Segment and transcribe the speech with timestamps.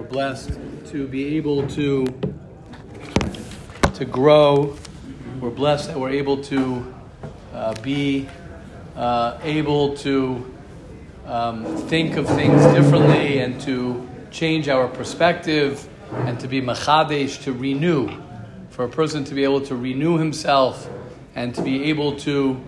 [0.00, 2.06] We're blessed to be able to
[3.92, 4.74] to grow.
[5.38, 6.94] We're blessed that we're able to
[7.52, 8.26] uh, be
[8.96, 10.54] uh, able to
[11.26, 17.52] um, think of things differently and to change our perspective and to be machadesh, to
[17.52, 18.08] renew.
[18.70, 20.88] For a person to be able to renew himself
[21.34, 22.58] and to be able to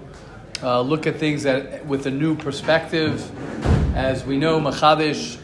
[0.62, 3.27] uh, look at things that, with a new perspective.
[3.96, 5.39] As we know, machadesh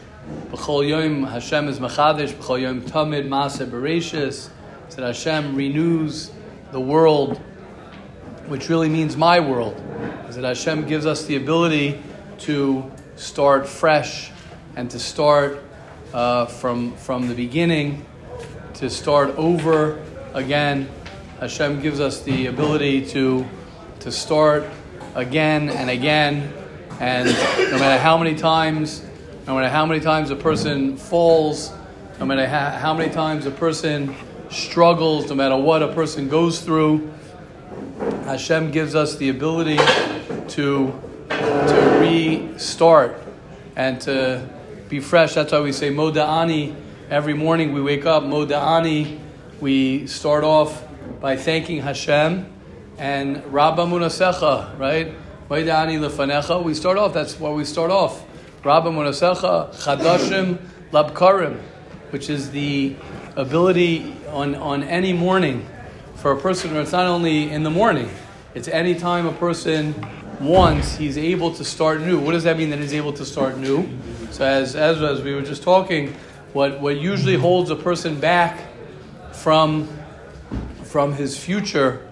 [0.51, 4.49] B'chol Yom Hashem is Machadish, B'chol Yom Tamid Maaseh Bereshis,
[4.95, 6.31] that Hashem renews
[6.71, 7.37] the world,
[8.47, 9.79] which really means my world.
[10.27, 12.01] Is that Hashem gives us the ability
[12.39, 14.31] to start fresh
[14.75, 15.63] and to start
[16.15, 18.03] uh, from, from the beginning,
[18.73, 20.89] to start over again.
[21.39, 23.45] Hashem gives us the ability to,
[23.99, 24.65] to start
[25.13, 26.51] again and again.
[26.99, 29.05] And no matter how many times
[29.49, 31.73] no matter how many times a person falls,
[32.19, 34.15] no matter how, many times a person
[34.51, 37.11] struggles, no matter what a person goes through,
[38.25, 39.77] Hashem gives us the ability
[40.49, 40.93] to,
[41.29, 43.19] to restart
[43.75, 44.47] and to
[44.87, 45.33] be fresh.
[45.33, 46.75] That's why we say Moda'ani.
[47.09, 49.17] Every morning we wake up, Moda'ani.
[49.59, 50.83] We start off
[51.19, 52.45] by thanking Hashem
[52.99, 55.11] and Rabba Munasecha, right?
[55.49, 56.63] Moda'ani lefanecha.
[56.63, 58.28] We start off, that's why we start off.
[58.61, 60.59] Rabba Munasecha Chadashim
[60.91, 61.57] Labkarim,
[62.09, 62.93] which is the
[63.37, 65.65] ability on, on any morning
[66.15, 68.09] for a person, or it's not only in the morning,
[68.53, 69.95] it's any time a person
[70.41, 72.19] wants, he's able to start new.
[72.19, 73.87] What does that mean that he's able to start new?
[74.31, 76.13] So, as, as, as we were just talking,
[76.51, 78.59] what, what usually holds a person back
[79.31, 79.87] from,
[80.83, 82.05] from his future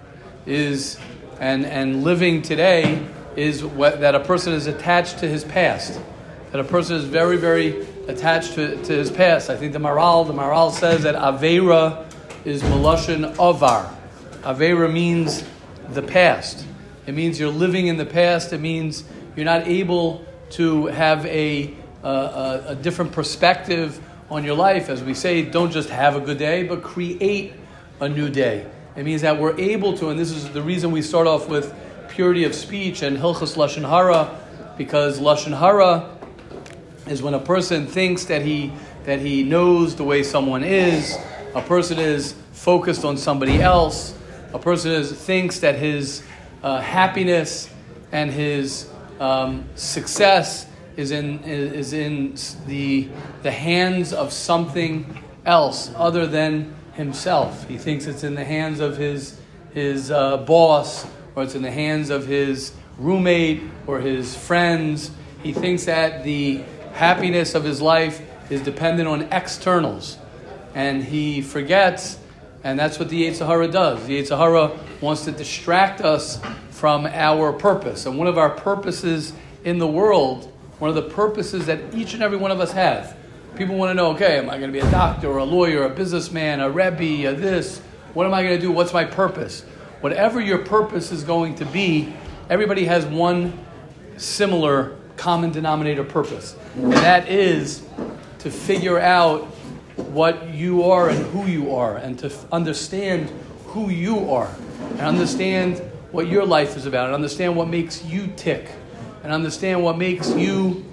[0.46, 0.98] is,
[1.40, 6.00] and, and living today, is what, that a person is attached to his past
[6.50, 9.50] that a person is very, very attached to, to his past.
[9.50, 12.06] I think the Maharal, the Maharal says that Avera
[12.44, 13.94] is Malashan Avar.
[14.42, 15.44] Avera means
[15.90, 16.64] the past.
[17.06, 18.52] It means you're living in the past.
[18.52, 19.04] It means
[19.36, 24.88] you're not able to have a, a, a different perspective on your life.
[24.88, 27.52] As we say, don't just have a good day, but create
[28.00, 28.66] a new day.
[28.96, 31.74] It means that we're able to, and this is the reason we start off with
[32.08, 34.38] purity of speech and Hilchas Lashon Hara,
[34.76, 36.17] because Lashon Hara
[37.10, 38.72] is when a person thinks that he
[39.04, 41.16] that he knows the way someone is.
[41.54, 44.14] A person is focused on somebody else.
[44.52, 46.22] A person is, thinks that his
[46.62, 47.70] uh, happiness
[48.12, 50.66] and his um, success
[50.96, 52.34] is in is in
[52.66, 53.08] the
[53.42, 57.66] the hands of something else other than himself.
[57.68, 59.40] He thinks it's in the hands of his
[59.72, 65.12] his uh, boss or it's in the hands of his roommate or his friends.
[65.42, 66.64] He thinks that the
[66.98, 68.20] happiness of his life
[68.50, 70.18] is dependent on externals.
[70.74, 72.18] And he forgets,
[72.64, 74.04] and that's what the Yetzer Hara does.
[74.06, 78.06] The Yetzer Hara wants to distract us from our purpose.
[78.06, 79.32] And one of our purposes
[79.64, 83.16] in the world, one of the purposes that each and every one of us have,
[83.54, 85.84] people want to know, okay, am I going to be a doctor, or a lawyer,
[85.84, 87.78] a businessman, a rebbe, a this?
[88.12, 88.72] What am I going to do?
[88.72, 89.62] What's my purpose?
[90.00, 92.12] Whatever your purpose is going to be,
[92.50, 93.56] everybody has one
[94.16, 96.56] similar common denominator purpose.
[96.76, 97.84] And that is
[98.38, 99.44] to figure out
[99.96, 103.30] what you are and who you are, and to understand
[103.66, 104.50] who you are,
[104.92, 105.78] and understand
[106.12, 108.70] what your life is about, and understand what makes you tick,
[109.24, 110.84] and understand what makes you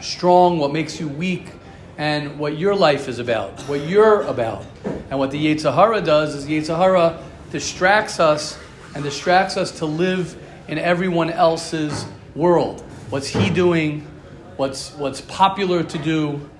[0.00, 1.52] strong, what makes you weak,
[1.98, 4.64] and what your life is about, what you're about.
[5.10, 7.22] And what the Yetzer Hara does is the Yetzer
[7.52, 8.58] distracts us
[8.94, 12.83] and distracts us to live in everyone else's world.
[13.14, 14.00] What's he doing?
[14.56, 16.50] What's, what's popular to do?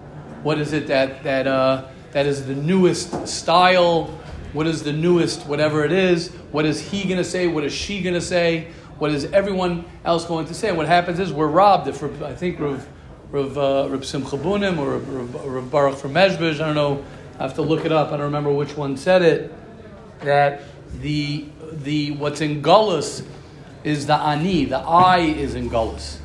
[0.45, 4.05] What is it that, that, uh, that is the newest style?
[4.53, 6.29] What is the newest, whatever it is?
[6.53, 7.49] What is he going to say?
[7.49, 8.69] What is she going to say?
[8.99, 10.71] What is everyone else going to say?
[10.71, 11.89] what happens is we're robbed.
[11.89, 12.87] If I think Rav,
[13.33, 17.05] Rav, uh, Rav Simcha Bunim or Rav, Rav Baruch from Mezhbej, I don't know,
[17.41, 18.13] I have to look it up.
[18.13, 19.53] I don't remember which one said it.
[20.21, 20.63] That
[21.01, 23.27] the, the what's in Gullus
[23.83, 26.21] is the ani, the I is in Gullus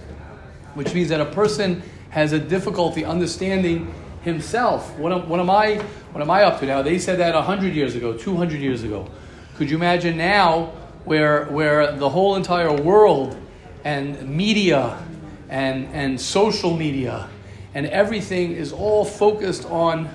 [0.80, 4.98] which means that a person has a difficulty understanding himself.
[4.98, 5.76] What am, what am I?
[6.14, 6.82] What am I up to now?
[6.82, 9.12] They said that hundred years ago, two hundred years ago.
[9.58, 10.68] Could you imagine now,
[11.04, 13.36] where where the whole entire world
[13.84, 14.98] and media
[15.50, 17.28] and and social media
[17.74, 20.08] and everything is all focused on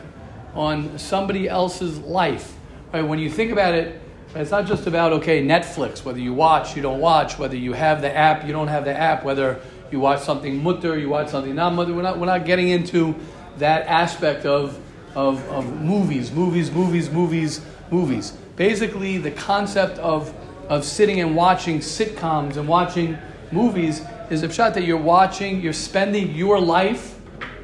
[0.55, 2.57] on somebody else's life.
[2.91, 3.03] Right?
[3.03, 4.01] When you think about it,
[4.35, 8.01] it's not just about okay Netflix, whether you watch, you don't watch, whether you have
[8.01, 9.61] the app, you don't have the app, whether
[9.91, 11.95] you watch something mutter, you watch something not mutter.
[11.95, 13.15] We're not, we're not getting into
[13.59, 14.79] that aspect of,
[15.15, 17.61] of, of movies, movies, movies, movies,
[17.91, 18.33] movies.
[18.57, 20.35] Basically, the concept of,
[20.69, 23.19] of sitting and watching sitcoms and watching
[23.53, 27.19] movies is a shot that you're watching, you're spending your life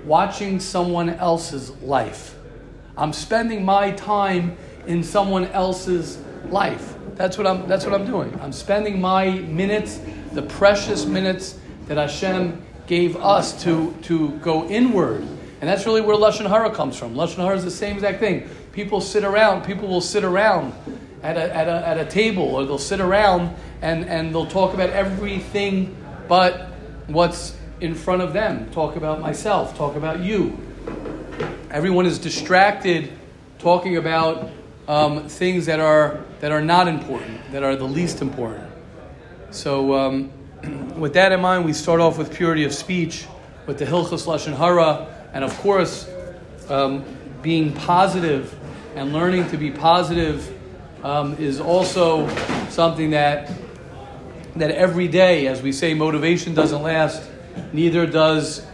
[0.05, 2.37] watching someone else's life.
[2.97, 4.57] I'm spending my time
[4.87, 6.19] in someone else's
[6.49, 6.95] life.
[7.15, 8.39] That's what I'm, that's what I'm doing.
[8.41, 10.01] I'm spending my minutes,
[10.33, 11.59] the precious minutes
[11.91, 15.23] that Hashem gave us to, to go inward.
[15.23, 17.17] And that's really where Lashon Hara comes from.
[17.17, 18.49] Lashon Hara is the same exact thing.
[18.73, 20.73] People sit around, people will sit around
[21.25, 24.73] at a, at a, at a table, or they'll sit around and, and they'll talk
[24.73, 25.97] about everything
[26.29, 26.69] but
[27.09, 28.71] what's in front of them.
[28.71, 30.57] Talk about myself, talk about you.
[31.73, 33.11] Everyone is distracted
[33.59, 34.49] talking about
[34.87, 38.71] um, things that are, that are not important, that are the least important.
[39.51, 40.31] So, um,
[40.97, 43.27] with that in mind, we start off with purity of speech,
[43.67, 46.09] with the Hilchas Lashon Hara, and of course,
[46.69, 47.05] um,
[47.43, 48.55] being positive
[48.95, 50.55] and learning to be positive
[51.05, 52.29] um, is also
[52.69, 53.51] something that
[54.57, 57.23] that every day, as we say, motivation doesn't last.
[57.73, 58.67] Neither does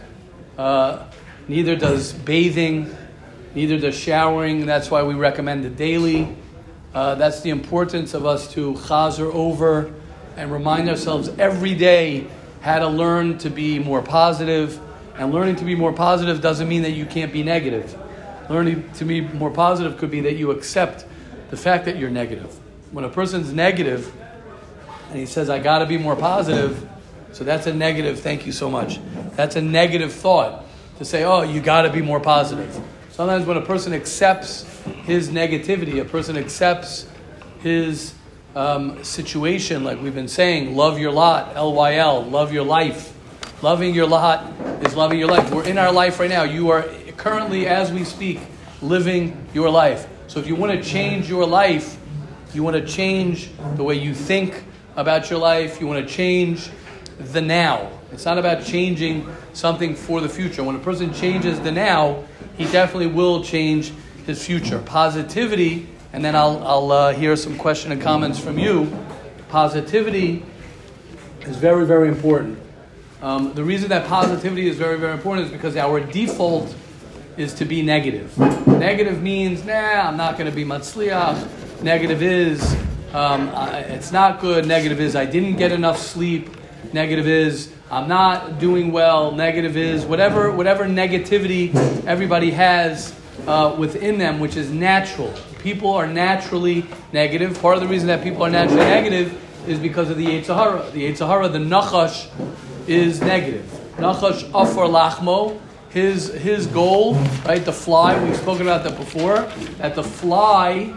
[0.57, 1.05] uh,
[1.47, 2.93] neither does bathing,
[3.55, 4.65] neither does showering.
[4.65, 6.35] That's why we recommend it daily.
[6.93, 9.93] Uh, that's the importance of us to chazer over
[10.37, 12.27] and remind ourselves every day
[12.61, 14.79] how to learn to be more positive.
[15.15, 17.97] And learning to be more positive doesn't mean that you can't be negative.
[18.49, 21.05] Learning to be more positive could be that you accept
[21.49, 22.57] the fact that you're negative.
[22.91, 24.13] When a person's negative
[25.09, 26.87] and he says, I got to be more positive,
[27.31, 28.99] so that's a negative, thank you so much.
[29.35, 30.65] That's a negative thought
[30.99, 32.79] to say, oh, you got to be more positive.
[33.11, 34.63] Sometimes when a person accepts
[35.03, 37.07] his negativity, a person accepts
[37.61, 38.13] his
[38.55, 43.13] um, situation, like we've been saying, love your lot, L Y L, love your life.
[43.63, 44.53] Loving your lot
[44.83, 45.51] is loving your life.
[45.51, 46.43] We're in our life right now.
[46.43, 46.83] You are
[47.17, 48.39] currently, as we speak,
[48.83, 50.07] living your life.
[50.27, 51.97] So if you want to change your life,
[52.53, 54.63] you want to change the way you think
[54.95, 56.69] about your life, you want to change
[57.17, 57.89] the now.
[58.11, 60.63] It's not about changing something for the future.
[60.63, 62.25] When a person changes the now,
[62.57, 63.91] he definitely will change
[64.27, 64.79] his future.
[64.79, 68.91] Positivity and then I'll, I'll uh, hear some question and comments from you.
[69.49, 70.43] Positivity
[71.41, 72.59] is very, very important.
[73.21, 76.73] Um, the reason that positivity is very, very important is because our default
[77.35, 78.37] is to be negative.
[78.67, 81.81] Negative means, nah, I'm not going to be matzliach.
[81.81, 82.73] Negative is,
[83.13, 84.67] um, I, it's not good.
[84.67, 86.49] Negative is, I didn't get enough sleep.
[86.93, 89.31] Negative is, I'm not doing well.
[89.31, 91.73] Negative is, whatever, whatever negativity
[92.05, 93.15] everybody has
[93.47, 97.59] uh, within them, which is natural people are naturally negative.
[97.61, 100.89] Part of the reason that people are naturally negative is because of the Yetzer Hara.
[100.91, 102.29] The Yetzer Hara, the Nachash,
[102.87, 103.65] is negative.
[103.97, 105.59] Nachash Afar Lachmo,
[105.89, 107.15] his, his goal,
[107.45, 109.41] right, the fly, we've spoken about that before,
[109.77, 110.93] that the fly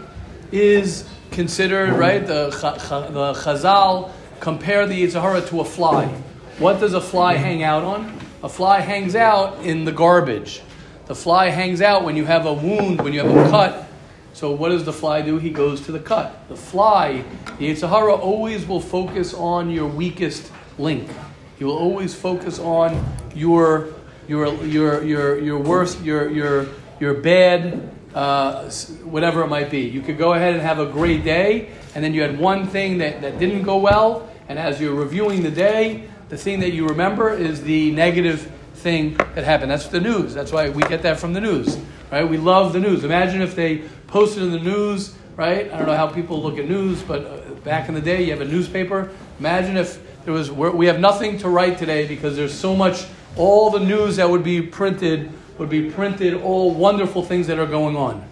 [0.51, 6.07] is considered, right, the, the Chazal compare the Yetzer Hara to a fly.
[6.59, 8.19] What does a fly hang out on?
[8.43, 10.61] A fly hangs out in the garbage.
[11.05, 13.87] The fly hangs out when you have a wound, when you have a cut,
[14.33, 15.37] so what does the fly do?
[15.37, 16.47] He goes to the cut.
[16.47, 17.23] The fly,
[17.59, 21.09] the Yetzer Hara, always will focus on your weakest link.
[21.57, 23.05] He will always focus on
[23.35, 23.89] your
[24.27, 26.67] your your your your worst your your
[26.99, 28.69] your bad uh,
[29.03, 29.81] whatever it might be.
[29.81, 32.97] You could go ahead and have a great day, and then you had one thing
[32.99, 36.87] that, that didn't go well, and as you're reviewing the day, the thing that you
[36.87, 39.71] remember is the negative thing that happened.
[39.71, 40.33] That's the news.
[40.33, 41.77] That's why we get that from the news,
[42.11, 42.27] right?
[42.27, 43.03] We love the news.
[43.03, 45.71] Imagine if they posted in the news, right?
[45.71, 48.31] I don't know how people look at news, but uh, back in the day, you
[48.31, 49.09] have a newspaper.
[49.39, 53.05] Imagine if there was, we have nothing to write today because there's so much,
[53.37, 57.67] all the news that would be printed would be printed, all wonderful things that are
[57.67, 58.25] going on.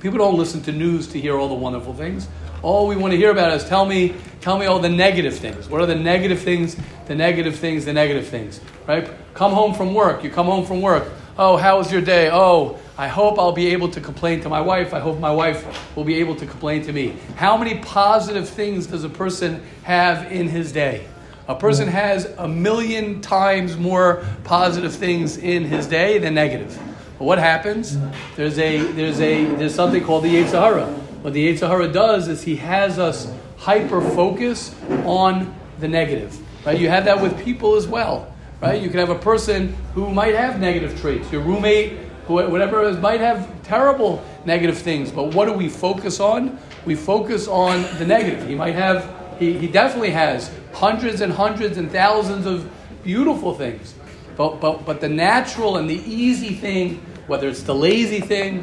[0.00, 2.28] People don't listen to news to hear all the wonderful things.
[2.62, 5.68] All we want to hear about is tell me, tell me all the negative things.
[5.68, 6.76] What are the negative things?
[7.06, 8.60] The negative things, the negative things.
[8.86, 9.10] Right?
[9.34, 10.24] Come home from work.
[10.24, 11.10] You come home from work.
[11.38, 12.30] Oh, how was your day?
[12.32, 14.94] Oh, I hope I'll be able to complain to my wife.
[14.94, 17.14] I hope my wife will be able to complain to me.
[17.36, 21.06] How many positive things does a person have in his day?
[21.46, 26.74] A person has a million times more positive things in his day than negative.
[27.18, 27.98] But what happens?
[28.34, 30.86] There's a there's a there's something called the Yetzer Hara.
[31.20, 34.74] What the Yetzer Hara does is he has us hyper focus
[35.04, 36.38] on the negative.
[36.64, 36.80] Right?
[36.80, 38.32] You have that with people as well.
[38.60, 38.80] Right?
[38.80, 41.30] You could have a person who might have negative traits.
[41.30, 46.58] Your roommate whatever might have terrible negative things, but what do we focus on?
[46.84, 48.48] We focus on the negative.
[48.48, 49.08] He might have,
[49.38, 52.68] he, he definitely has hundreds and hundreds and thousands of
[53.04, 53.94] beautiful things.
[54.36, 58.62] But, but, but the natural and the easy thing whether it's the lazy thing,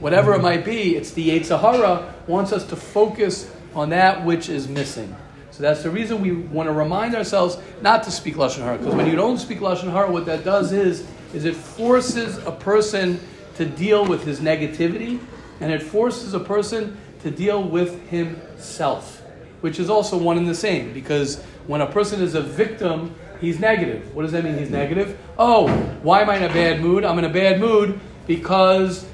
[0.00, 4.48] whatever it might be, it's the Yetzer Hara wants us to focus on that which
[4.48, 5.14] is missing.
[5.58, 8.78] So that's the reason we want to remind ourselves not to speak lashon hara.
[8.78, 12.52] Because when you don't speak lashon hara, what that does is is it forces a
[12.52, 13.18] person
[13.56, 15.18] to deal with his negativity,
[15.58, 19.20] and it forces a person to deal with himself,
[19.60, 20.92] which is also one and the same.
[20.92, 24.14] Because when a person is a victim, he's negative.
[24.14, 24.56] What does that mean?
[24.56, 25.18] He's negative.
[25.36, 25.66] Oh,
[26.04, 27.02] why am I in a bad mood?
[27.02, 27.98] I'm in a bad mood
[28.28, 29.04] because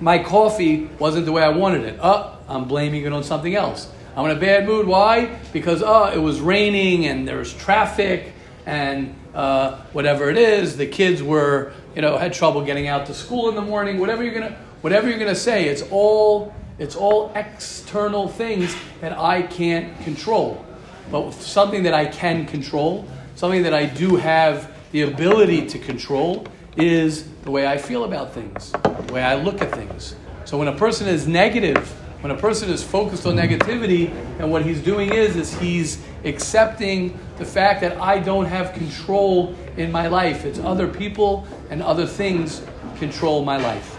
[0.00, 2.00] my coffee wasn't the way I wanted it.
[2.00, 3.88] Uh, I'm blaming it on something else.
[4.14, 4.86] I'm in a bad mood.
[4.86, 5.38] Why?
[5.54, 8.34] Because uh, it was raining and there was traffic
[8.66, 10.76] and uh, whatever it is.
[10.76, 13.98] The kids were, you know, had trouble getting out to school in the morning.
[13.98, 19.42] Whatever you're gonna, whatever you're gonna say, it's all, it's all external things that I
[19.42, 20.62] can't control.
[21.10, 26.46] But something that I can control, something that I do have the ability to control,
[26.76, 30.16] is the way I feel about things, the way I look at things.
[30.44, 34.64] So when a person is negative when a person is focused on negativity, and what
[34.64, 40.06] he's doing is, is he's accepting the fact that I don't have control in my
[40.06, 40.44] life.
[40.44, 42.62] It's other people and other things
[42.96, 43.98] control my life.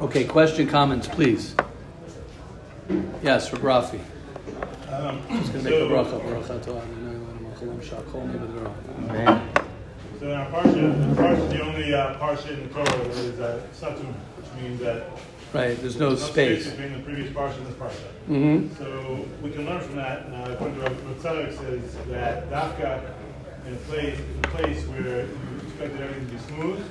[0.00, 1.56] Okay, question, comments, please.
[3.20, 3.98] Yes, Rabrafi.
[4.88, 6.20] Um, Just going to make a bracha.
[10.20, 13.60] So in our parsha, the parsha, the only uh, parsha in the Torah is uh,
[13.74, 15.08] Satum, which means that
[15.52, 16.70] Right, there's no, space.
[16.70, 18.00] between the previous parsha and this parsha.
[18.26, 18.74] Mm-hmm.
[18.76, 20.26] So we can learn from that.
[20.32, 23.02] Uh, according to what Tzadok says that Dafka
[23.66, 26.82] in a place, in a place where you expected everything to be smooth,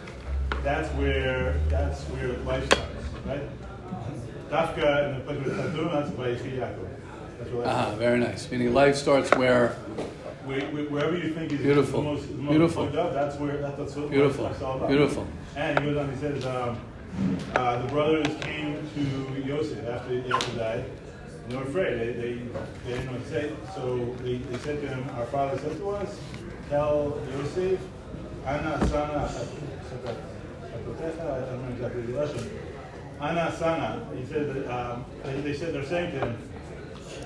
[0.64, 3.42] that's where that's where life starts, right?
[4.52, 7.52] Dafka in the place where not that's by Yaakov.
[7.52, 8.52] Where Ah, very nice.
[8.52, 9.70] Meaning life starts where
[10.46, 13.00] where, wherever you think is beautiful, the most, the most beautiful.
[13.00, 14.88] Up, that's where that's, what beautiful, all about.
[14.88, 15.28] beautiful.
[15.56, 16.12] And he goes on.
[16.12, 16.46] He says.
[16.46, 16.80] Um,
[17.56, 20.86] uh, the brothers came to Yosef after Yosef died.
[21.44, 22.00] And they were afraid.
[22.00, 23.52] They, they, they didn't know what to say.
[23.76, 26.20] So they, they said to him, Our father said to us,
[26.70, 27.80] Tell Yosef,
[28.46, 29.30] Ana Sana,
[30.94, 32.50] I don't know exactly the Russian.
[33.20, 34.08] Ana Sana.
[34.16, 36.38] He said that, um, they said they're saying to him,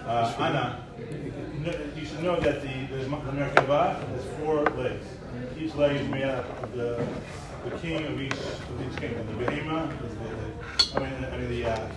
[0.05, 0.85] uh, Ana,
[1.95, 5.05] you should know that the, the, the Merkava has four legs.
[5.57, 7.05] Each leg is made out of the
[7.69, 9.25] the king of each of each kingdom.
[9.27, 11.89] The Behema is the, the I mean, I mean the uh,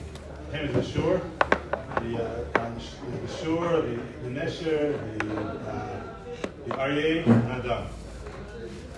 [0.53, 1.21] him is the shore,
[2.01, 2.71] the uh,
[3.27, 6.03] the shore, the, the Nesher, the uh,
[6.67, 7.87] the Aryeh, and Adam.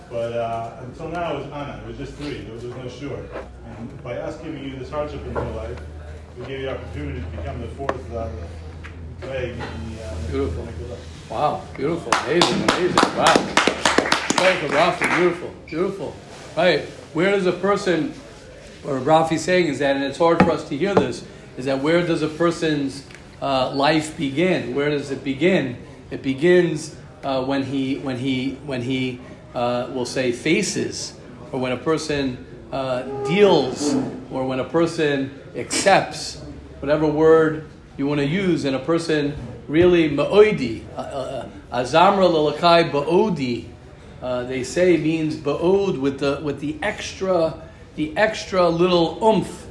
[0.09, 1.81] But uh, until now, it was Anna.
[1.83, 2.41] It was just three.
[2.41, 3.25] There was, there was no shore.
[3.77, 5.79] And by us giving you this hardship in your life,
[6.37, 8.29] we gave you the opportunity to become the fourth uh,
[9.21, 10.67] leg the uh, Beautiful.
[11.29, 13.17] Wow, beautiful, amazing, amazing.
[13.17, 13.25] Wow.
[14.41, 15.07] Thank you, Rafa.
[15.17, 16.15] Beautiful, beautiful.
[16.55, 16.81] Right?
[17.13, 18.13] Where does a person,
[18.85, 21.25] or Rafi saying is that, and it's hard for us to hear this,
[21.57, 23.05] is that where does a person's
[23.41, 24.75] uh, life begin?
[24.75, 25.77] Where does it begin?
[26.09, 29.21] It begins uh, when he, when he, when he
[29.55, 31.13] uh, will say faces,
[31.53, 33.93] or when a person uh, deals,
[34.29, 36.37] or when a person accepts,
[36.81, 37.65] whatever word
[37.97, 39.35] you want to use, and a person
[39.69, 43.67] really ma'oidi, uh, azamra lalakai ba'odi,
[44.21, 47.61] uh, they say means ba'od with the with the extra
[47.95, 49.67] the extra little oomph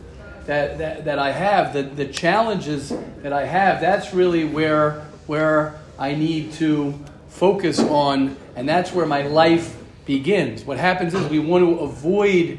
[0.46, 2.92] that, that, that I have, the, the challenges
[3.22, 9.06] that I have, that's really where where I need to focus on, and that's where
[9.06, 9.76] my life
[10.06, 10.64] begins.
[10.64, 12.58] What happens is we want to avoid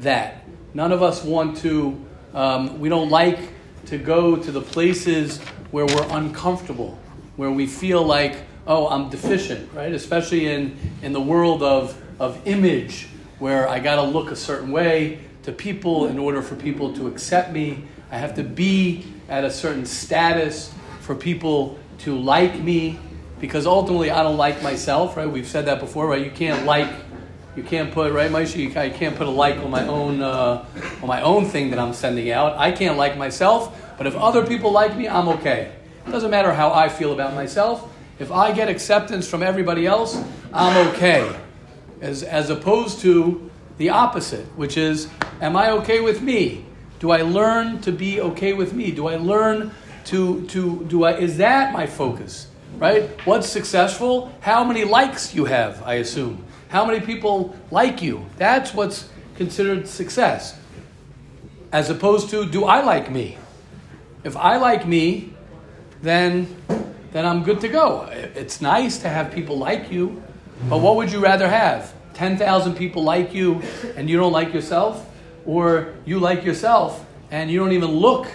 [0.00, 0.42] that.
[0.74, 2.04] None of us want to,
[2.34, 3.38] um, we don't like
[3.86, 5.38] to go to the places
[5.70, 6.98] where we're uncomfortable,
[7.36, 9.92] where we feel like oh, I'm deficient, right?
[9.92, 13.08] Especially in, in the world of, of image,
[13.38, 17.06] where I got to look a certain way to people in order for people to
[17.06, 17.84] accept me.
[18.10, 22.98] I have to be at a certain status for people to like me
[23.40, 25.30] because ultimately I don't like myself, right?
[25.30, 26.22] We've said that before, right?
[26.22, 26.90] You can't like,
[27.56, 28.56] you can't put, right, Maisha?
[28.56, 30.66] You can't put a like on my own, uh,
[31.00, 32.58] on my own thing that I'm sending out.
[32.58, 35.72] I can't like myself, but if other people like me, I'm okay.
[36.06, 37.94] It doesn't matter how I feel about myself.
[38.18, 40.20] If I get acceptance from everybody else,
[40.52, 41.36] I'm okay.
[42.00, 45.08] As, as opposed to the opposite, which is,
[45.40, 46.64] am I okay with me?
[46.98, 48.90] Do I learn to be okay with me?
[48.90, 49.70] Do I learn
[50.06, 52.48] to, to do I, is that my focus?
[52.76, 53.08] Right?
[53.24, 54.32] What's successful?
[54.40, 56.44] How many likes you have, I assume.
[56.68, 58.26] How many people like you?
[58.36, 60.58] That's what's considered success.
[61.70, 63.38] As opposed to, do I like me?
[64.24, 65.34] If I like me,
[66.02, 66.56] then
[67.12, 68.08] then I'm good to go.
[68.10, 70.22] It's nice to have people like you,
[70.68, 71.92] but what would you rather have?
[72.14, 73.62] 10,000 people like you
[73.96, 75.08] and you don't like yourself,
[75.46, 78.26] or you like yourself and you don't even look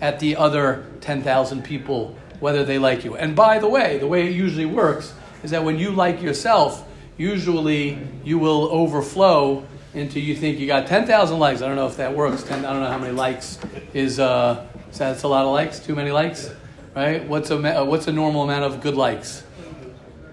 [0.00, 3.16] at the other 10,000 people whether they like you.
[3.16, 6.86] And by the way, the way it usually works is that when you like yourself,
[7.16, 11.62] usually you will overflow into you think you got 10,000 likes.
[11.62, 12.42] I don't know if that works.
[12.44, 13.58] 10, I don't know how many likes
[13.92, 15.80] is, uh, is that's a lot of likes?
[15.80, 16.50] Too many likes?
[16.94, 17.26] Right?
[17.26, 19.44] What's a, uh, what's a normal amount of good likes?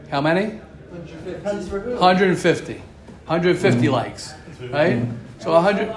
[0.10, 0.60] How many?
[1.94, 2.74] 150.
[2.74, 4.34] 150 likes.
[4.72, 5.08] Right?
[5.40, 5.90] So 100.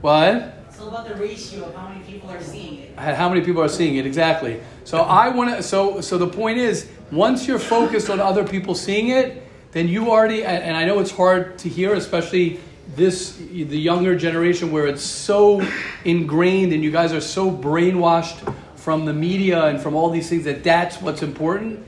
[0.00, 0.54] What?
[0.68, 2.98] It's all about the ratio of how many people are seeing it.
[2.98, 4.60] How many people are seeing it exactly?
[4.84, 5.62] So I want to.
[5.62, 10.10] So so the point is, once you're focused on other people seeing it, then you
[10.10, 10.44] already.
[10.44, 12.60] And I know it's hard to hear, especially
[12.96, 15.66] this the younger generation where it's so
[16.04, 20.44] ingrained and you guys are so brainwashed from the media and from all these things
[20.44, 21.82] that that's what's important.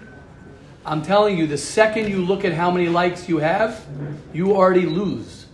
[0.87, 3.85] I'm telling you, the second you look at how many likes you have,
[4.33, 5.45] you already lose.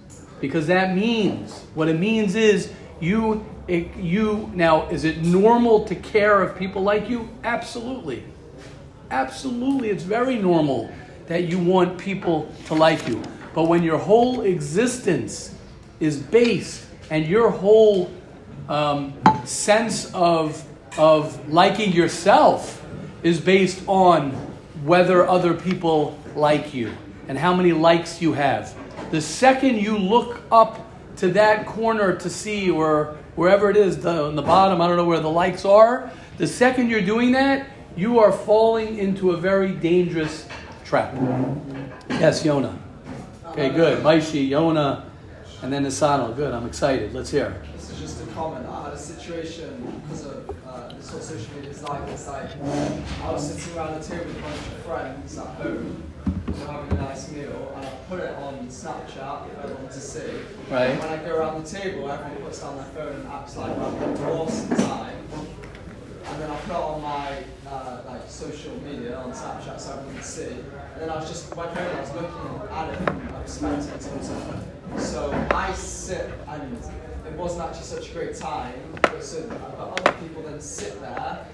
[0.41, 5.97] Because that means, what it means is you, it, you now, is it normal to
[5.97, 7.29] care if people like you?
[7.43, 8.23] Absolutely.
[9.11, 9.91] Absolutely.
[9.91, 10.93] It's very normal
[11.27, 13.21] that you want people to like you.
[13.53, 15.57] But when your whole existence
[15.99, 18.13] is based and your whole
[18.69, 19.13] um,
[19.45, 20.65] sense of,
[20.99, 22.85] of liking yourself
[23.23, 24.31] is based on
[24.85, 26.93] whether other people like you
[27.29, 28.75] and how many likes you have.
[29.11, 34.35] The second you look up to that corner to see, or wherever it is, on
[34.35, 38.19] the bottom, I don't know where the likes are, the second you're doing that, you
[38.19, 40.49] are falling into a very dangerous
[40.85, 41.15] trap.
[42.09, 42.77] Yes, Yona.
[43.47, 44.03] Okay, good.
[44.03, 45.05] Maishi, Yona,
[45.63, 46.35] and then Nisano.
[46.35, 47.13] Good, I'm excited.
[47.13, 47.63] Let's hear.
[47.75, 48.67] This is just a comment.
[48.67, 50.42] I had a situation because of
[51.03, 52.09] this what social media is like.
[52.09, 52.51] It's like
[53.23, 56.03] I was sitting around a table with a bunch of friends at home,
[56.67, 60.21] having a nice meal, and I put it on Snapchat for everyone to see.
[60.71, 60.91] Right.
[60.91, 63.77] And when I go around the table, everyone puts down their phone and acts like
[63.77, 65.17] an awesome time.
[66.25, 70.15] And then I put it on my uh, like social media on Snapchat so everyone
[70.15, 70.45] can see.
[70.45, 73.51] And then I was just my phone, I was looking at it and I was
[73.51, 74.99] something.
[74.99, 76.79] So I sit and
[77.33, 78.75] it wasn't actually such a great time.
[79.03, 81.47] But, so, but other people then sit there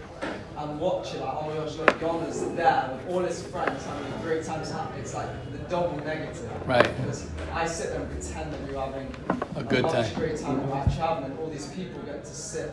[0.57, 4.13] and watch it like, oh my gosh, look, Gona's there with all his friends having
[4.13, 4.61] a great time.
[4.99, 6.51] It's like the double negative.
[6.67, 6.83] Right.
[6.97, 9.15] Because I sit there and pretend that we're having
[9.55, 10.15] A good much time.
[10.15, 12.73] great time we're actually having, and all these people get to sit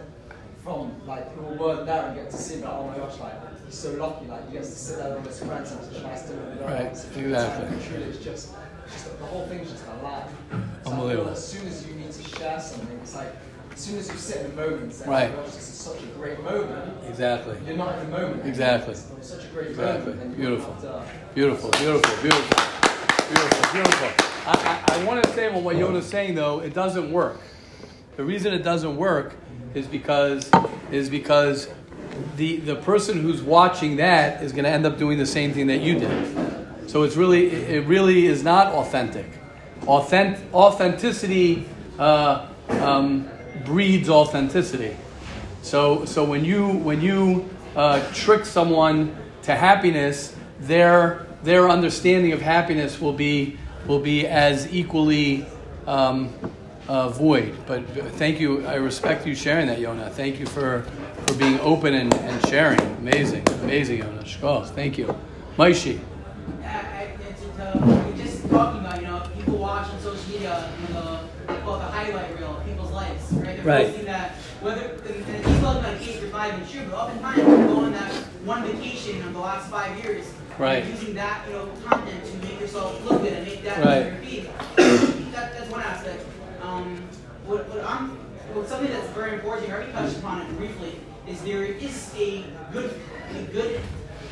[0.64, 3.72] from like who weren't there and get to see like, oh my gosh, like you're
[3.72, 6.62] so lucky, like you get to sit there with his friends and just nice live
[6.62, 7.68] Right, exactly.
[7.68, 8.54] And truly, it's just,
[8.92, 10.28] just the whole thing's just a lie.
[10.84, 11.30] So Unbelievable.
[11.30, 11.95] As soon as you
[12.38, 13.34] share something, it's like
[13.74, 15.32] as soon as you sit in the moment, say, Right.
[15.34, 16.94] oh gosh, this is such a great moment.
[17.10, 17.58] Exactly.
[17.68, 18.46] You're not in the moment.
[18.46, 18.94] Exactly.
[18.94, 20.14] It's such a great Exactly.
[20.14, 20.22] moment.
[20.22, 20.74] and Beautiful.
[21.34, 22.58] Beautiful, beautiful, beautiful,
[23.30, 24.26] beautiful, beautiful.
[24.48, 27.40] I, I, I want to say on what Yona's saying though, it doesn't work.
[28.16, 29.34] The reason it doesn't work
[29.74, 30.50] is because
[30.92, 31.68] is because
[32.38, 35.68] the the person who's watching that is going to end up doing the same thing
[35.68, 36.90] that you did.
[36.90, 39.26] So it's really it really is not authentic.
[39.86, 41.66] Authentic authenticity
[42.00, 43.30] uh, um,
[43.66, 44.96] breeds authenticity.
[45.62, 52.42] So, so when you when you uh, trick someone to happiness, their their understanding of
[52.42, 55.46] happiness will be will be as equally
[55.88, 56.34] um,
[56.88, 57.56] uh, void.
[57.68, 58.66] But thank you.
[58.68, 60.12] I respect you sharing that, Yona.
[60.12, 60.86] Thank you for
[61.28, 62.80] for being open and, and sharing.
[63.00, 64.24] Amazing, amazing, Yona.
[64.24, 64.70] Shkos.
[64.70, 65.16] Thank you,
[65.58, 66.00] Maishi.
[66.62, 70.94] I, I, it's, uh, just talking about, you know, people watch on social media, you
[70.94, 73.32] know, they call it the highlight reel of people's lives,
[73.66, 73.76] right?
[73.76, 73.88] They're Right.
[73.88, 76.98] posting that, whether, and, and he's talking about a case that's not even true, but
[76.98, 78.12] oftentimes people go on that
[78.46, 80.26] one vacation in the last five years.
[80.58, 80.84] Right.
[80.84, 84.06] And using that, you know, content to make yourself look good and make that Right.
[84.06, 84.50] your feed.
[85.34, 86.24] that, that's one aspect.
[86.62, 86.98] Um,
[87.46, 88.10] what, what I'm,
[88.54, 92.44] what something that's very important, I already touched upon it briefly, is there is a
[92.72, 93.00] good,
[93.36, 93.82] a good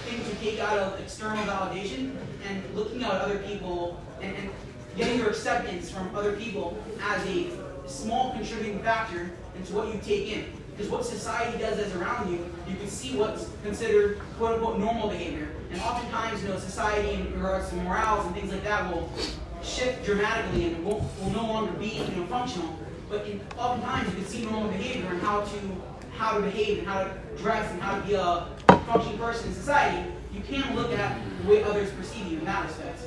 [0.06, 2.16] thing to take out of external validation
[2.48, 4.50] and looking at other people and, and
[4.96, 7.48] getting your acceptance from other people as a
[7.86, 10.46] small contributing factor into what you take in.
[10.72, 15.10] Because what society does as around you, you can see what's considered quote unquote normal
[15.10, 15.50] behavior.
[15.72, 19.12] And oftentimes, you know, society in regards to morals and things like that will
[19.62, 22.78] shift dramatically and will, will no longer be you know, functional.
[23.10, 25.60] But in, oftentimes you can see normal behavior and how to
[26.18, 28.48] how to behave and how to dress and how to be a
[28.86, 30.12] functioning person in society.
[30.34, 33.00] You can look at the way others perceive you in that respect.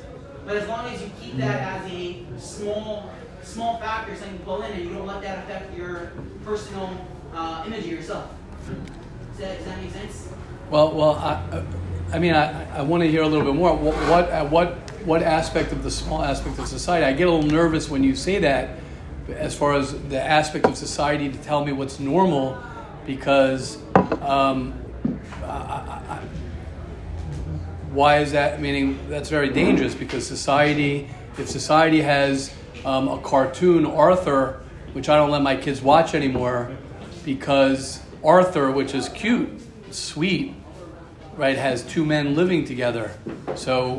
[0.44, 3.10] But as long as you keep that as a small
[3.46, 6.12] small factor, something to pull in, and you don't let that affect your
[6.44, 6.90] personal
[7.35, 8.30] uh, image of yourself.
[8.66, 10.28] Does that, does that make sense?
[10.70, 11.62] Well, well, I,
[12.12, 13.74] I mean, I, I want to hear a little bit more.
[13.76, 17.06] What, what, what what aspect of the small aspect of society?
[17.06, 18.80] I get a little nervous when you say that,
[19.28, 22.61] as far as the aspect of society to tell me what's normal,
[23.06, 23.78] because
[24.22, 24.74] um,
[25.44, 26.20] I, I,
[27.92, 28.61] why is that?
[28.61, 32.52] Meaning that's very dangerous because society, if society has
[32.87, 34.61] um, a cartoon Arthur,
[34.92, 36.70] which I don't let my kids watch anymore,
[37.25, 39.51] because Arthur, which is cute,
[39.90, 40.55] sweet,
[41.37, 43.11] right, has two men living together.
[43.57, 43.96] So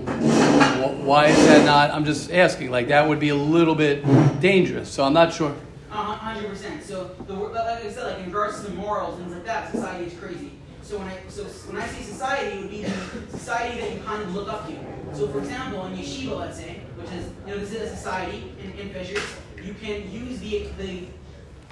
[1.03, 1.91] why is that not?
[1.91, 2.71] I'm just asking.
[2.71, 4.03] Like that would be a little bit
[4.39, 4.89] dangerous.
[4.89, 5.53] So I'm not sure.
[5.89, 6.81] hundred percent.
[6.81, 10.05] So the like I said, like in regards to morals and things like that, society
[10.05, 10.51] is crazy.
[10.81, 13.99] So when I so when I say society, it would be the society that you
[13.99, 14.75] kind of look up to.
[15.13, 16.76] So for example, in yeshiva, let's say,
[17.07, 20.67] which is you know this is a society in, in Fishers, you can use the
[20.77, 21.03] the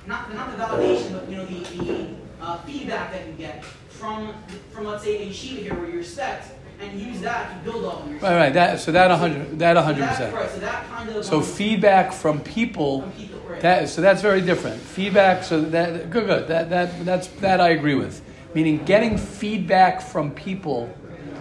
[0.07, 2.07] not not the validation, but you know the the
[2.41, 4.33] uh, feedback that you get from
[4.71, 8.01] from let's say a yeshiva here where you respect and use that to build up
[8.01, 10.35] on your right right that so that 100 that 100 so percent.
[10.35, 13.61] right so that kind of so um, feedback from people, from people right.
[13.61, 14.79] that so that's very different.
[14.81, 18.21] Feedback so that good good that that that's that I agree with.
[18.53, 20.93] Meaning getting feedback from people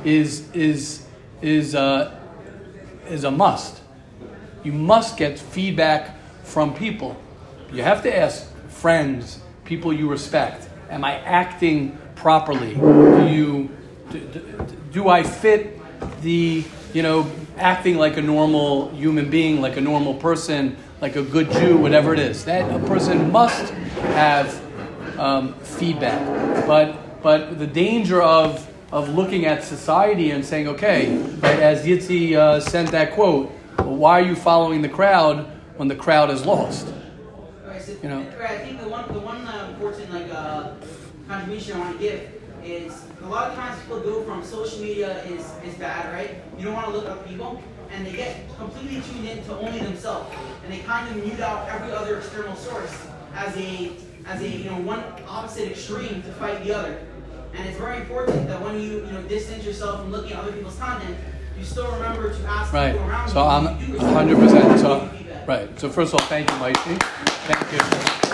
[0.04, 1.06] is is
[1.42, 2.20] is uh,
[3.08, 3.83] is a must
[4.64, 7.16] you must get feedback from people
[7.72, 13.70] you have to ask friends people you respect am I acting properly do you
[14.10, 15.80] do, do, do I fit
[16.22, 21.22] the, you know, acting like a normal human being, like a normal person, like a
[21.22, 22.44] good Jew, whatever it is?
[22.44, 23.72] That a person must
[24.14, 26.66] have um, feedback.
[26.66, 32.60] But, but the danger of, of looking at society and saying, okay, as Yitzi uh,
[32.60, 36.86] sent that quote, why are you following the crowd when the crowd is lost?
[37.66, 38.18] Right, so, You know.
[38.38, 40.70] right, I think the one, the one uh, important like uh,
[41.28, 42.30] contribution I want to give
[42.62, 46.42] is a lot of times people go from social media is, is bad, right?
[46.58, 49.78] You don't want to look up people, and they get completely tuned in to only
[49.80, 53.92] themselves, and they kind of mute out every other external source as a
[54.26, 56.98] as a you know one opposite extreme to fight the other.
[57.54, 60.52] And it's very important that when you you know distance yourself from looking at other
[60.52, 61.16] people's content,
[61.58, 62.94] you still remember to ask Right.
[63.30, 63.46] So.
[63.46, 63.66] I'm
[64.14, 64.78] when you do 100%.
[64.80, 65.10] So,
[65.46, 65.80] right.
[65.80, 66.96] So first of all, thank you, Mikey.
[67.46, 67.78] Thank you.
[67.78, 68.24] So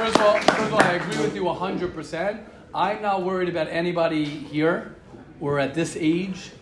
[0.00, 2.40] First of all, first of all, I agree with you 100%.
[2.74, 4.94] I'm not worried about anybody here
[5.40, 6.52] or at this age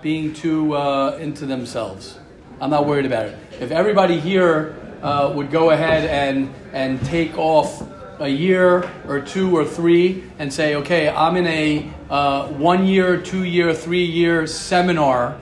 [0.00, 2.18] being too uh, into themselves.
[2.60, 3.38] I'm not worried about it.
[3.60, 7.82] If everybody here uh, would go ahead and, and take off
[8.20, 13.20] a year or two or three and say, okay, I'm in a uh, one year,
[13.20, 15.36] two year, three year seminar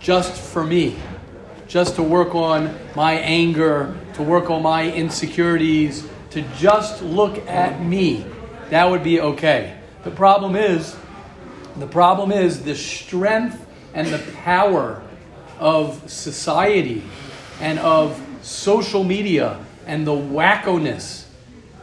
[0.00, 0.96] just for me,
[1.66, 7.82] just to work on my anger, to work on my insecurities, to just look at
[7.82, 8.24] me,
[8.70, 9.78] that would be okay.
[10.04, 10.96] The problem is,
[11.76, 15.02] the problem is the strength and the power
[15.58, 17.02] of society
[17.60, 21.24] and of social media and the wackoness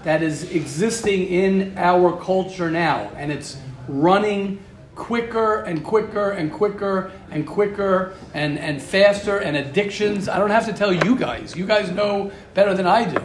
[0.03, 3.11] that is existing in our culture now.
[3.17, 4.59] And it's running
[4.95, 10.27] quicker and quicker and quicker and quicker and, and faster and addictions.
[10.27, 11.55] I don't have to tell you guys.
[11.55, 13.21] You guys know better than I do.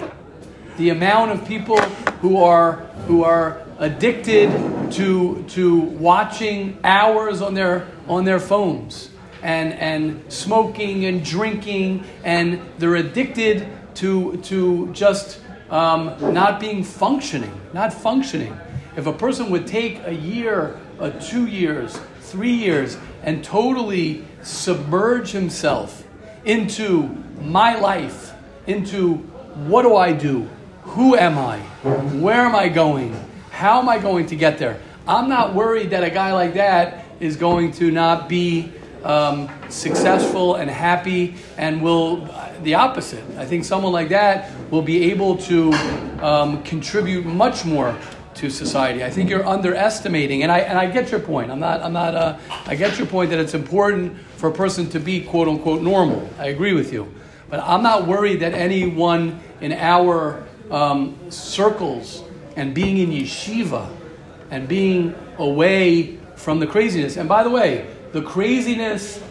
[0.76, 1.80] The amount of people
[2.20, 4.50] who are who are addicted
[4.92, 9.10] to to watching hours on their on their phones
[9.42, 17.52] and and smoking and drinking and they're addicted to to just um, not being functioning,
[17.72, 18.58] not functioning.
[18.96, 25.32] If a person would take a year, uh, two years, three years, and totally submerge
[25.32, 26.04] himself
[26.44, 27.08] into
[27.40, 28.32] my life,
[28.66, 29.14] into
[29.66, 30.48] what do I do?
[30.82, 31.58] Who am I?
[32.18, 33.14] Where am I going?
[33.50, 34.80] How am I going to get there?
[35.08, 38.72] I'm not worried that a guy like that is going to not be
[39.04, 42.28] um, successful and happy and will
[42.62, 43.24] the opposite.
[43.38, 45.72] I think someone like that will be able to
[46.22, 47.96] um, contribute much more
[48.34, 49.04] to society.
[49.04, 51.50] I think you're underestimating, and I and I get your point.
[51.50, 54.88] I'm not I'm not uh, I get your point that it's important for a person
[54.90, 56.28] to be quote unquote normal.
[56.38, 57.12] I agree with you,
[57.48, 62.22] but I'm not worried that anyone in our um, circles
[62.56, 63.88] and being in yeshiva
[64.50, 67.16] and being away from the craziness.
[67.16, 69.22] And by the way, the craziness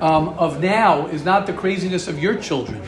[0.00, 2.82] um, of now is not the craziness of your children,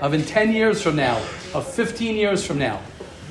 [0.00, 1.16] of in 10 years from now,
[1.54, 2.80] of 15 years from now.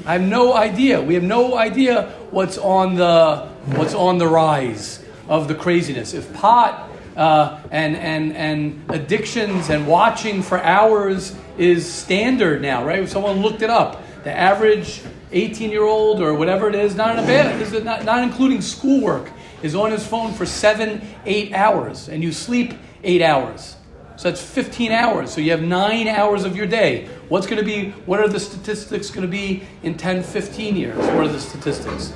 [0.06, 1.02] I have no idea.
[1.02, 6.14] We have no idea what's on the, what's on the rise of the craziness.
[6.14, 13.08] If pot uh, and, and, and addictions and watching for hours is standard now, right?
[13.08, 17.24] Someone looked it up, the average 18 year old or whatever it is, not in
[17.24, 19.30] a this is not, not including schoolwork,
[19.62, 23.76] is on his phone for seven, eight hours, and you sleep eight hours.
[24.16, 25.32] So that's 15 hours.
[25.32, 27.08] So you have nine hours of your day.
[27.30, 30.98] What's going to be, what are the statistics going to be in 10, 15 years?
[30.98, 32.12] What are the statistics?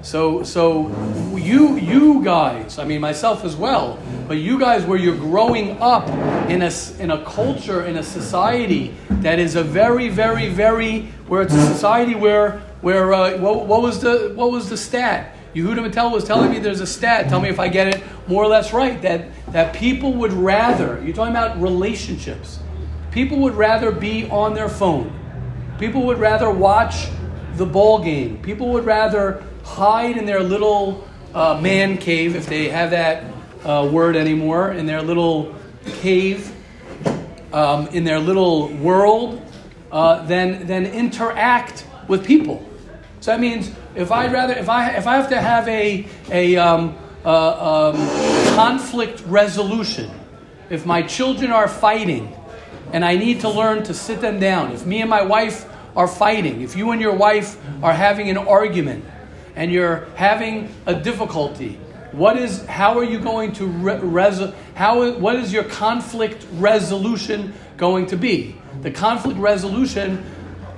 [0.00, 0.88] So, so
[1.36, 6.08] you, you guys, I mean myself as well, but you guys, where you're growing up
[6.48, 11.42] in a, in a culture, in a society that is a very, very, very, where
[11.42, 15.36] it's a society where, where uh, what, what, was the, what was the stat?
[15.54, 18.44] Yehuda Mattel was telling me there's a stat, tell me if I get it more
[18.44, 22.60] or less right, that, that people would rather, you're talking about relationships,
[23.10, 25.12] people would rather be on their phone.
[25.78, 27.08] People would rather watch
[27.56, 28.40] the ball game.
[28.42, 33.24] People would rather hide in their little uh, man cave, if they have that
[33.64, 36.52] uh, word anymore, in their little cave,
[37.52, 39.42] um, in their little world,
[39.92, 42.64] uh, than, than interact with people.
[43.20, 46.56] So that means if I'd rather, if I, if I have to have a, a
[46.56, 47.96] um, uh, um,
[48.54, 50.10] conflict resolution,
[50.70, 52.34] if my children are fighting
[52.92, 56.08] and I need to learn to sit them down, if me and my wife are
[56.08, 59.04] fighting, if you and your wife are having an argument,
[59.56, 61.80] and you're having a difficulty,
[62.12, 68.06] what is how are you going to re- how what is your conflict resolution going
[68.06, 68.54] to be?
[68.82, 70.24] The conflict resolution,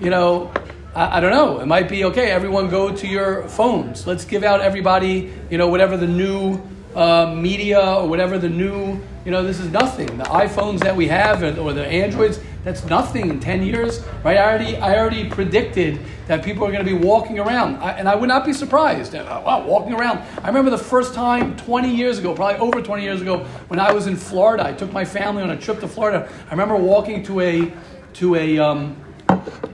[0.00, 0.50] you know,
[0.94, 1.60] I, I, don't know.
[1.60, 2.30] It might be okay.
[2.30, 4.06] Everyone go to your phones.
[4.06, 6.60] Let's give out everybody, you know, whatever the new
[6.94, 10.06] uh, media or whatever the new, you know, this is nothing.
[10.18, 14.36] The iPhones that we have or the Androids, that's nothing in 10 years, right?
[14.36, 18.08] I already, I already predicted that people are going to be walking around, I, and
[18.08, 19.14] I would not be surprised.
[19.14, 20.18] Uh, wow, walking around.
[20.42, 23.92] I remember the first time 20 years ago, probably over 20 years ago, when I
[23.92, 24.66] was in Florida.
[24.66, 26.30] I took my family on a trip to Florida.
[26.46, 27.72] I remember walking to a,
[28.14, 28.96] to a, um,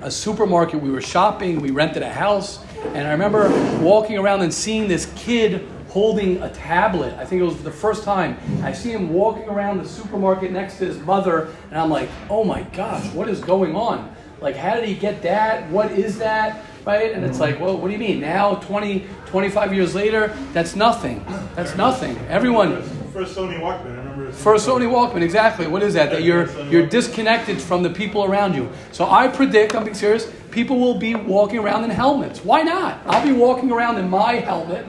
[0.02, 0.81] a supermarket.
[0.81, 3.48] We were shopping, we rented a house, and I remember
[3.81, 7.14] walking around and seeing this kid holding a tablet.
[7.14, 8.37] I think it was the first time.
[8.62, 12.44] I see him walking around the supermarket next to his mother, and I'm like, oh
[12.44, 14.14] my gosh, what is going on?
[14.42, 15.70] Like, how did he get that?
[15.70, 16.62] What is that?
[16.85, 17.12] Right?
[17.12, 18.20] And it's like, well, what do you mean?
[18.20, 21.24] Now, 20, 25 years later, that's nothing.
[21.54, 22.18] That's nothing.
[22.28, 22.82] Everyone.
[23.14, 24.32] First Sony Walkman, I remember.
[24.32, 25.66] First Sony Walkman, exactly.
[25.66, 26.11] What is that?
[26.11, 28.68] That you're you're disconnected from the people around you.
[28.92, 32.44] So I predict, I'm being serious, people will be walking around in helmets.
[32.44, 33.00] Why not?
[33.06, 34.85] I'll be walking around in my helmet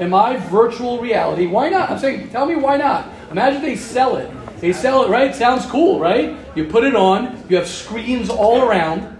[0.00, 1.46] in my virtual reality.
[1.46, 1.90] Why not?
[1.90, 3.06] I'm saying, tell me why not.
[3.30, 4.30] Imagine they sell it.
[4.58, 5.34] They sell it, right?
[5.34, 6.36] Sounds cool, right?
[6.56, 9.18] You put it on, you have screens all around.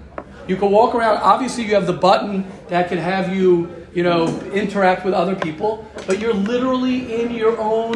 [0.48, 1.18] You can walk around.
[1.18, 5.86] Obviously, you have the button that can have you, you know, interact with other people,
[6.06, 7.94] but you're literally in your own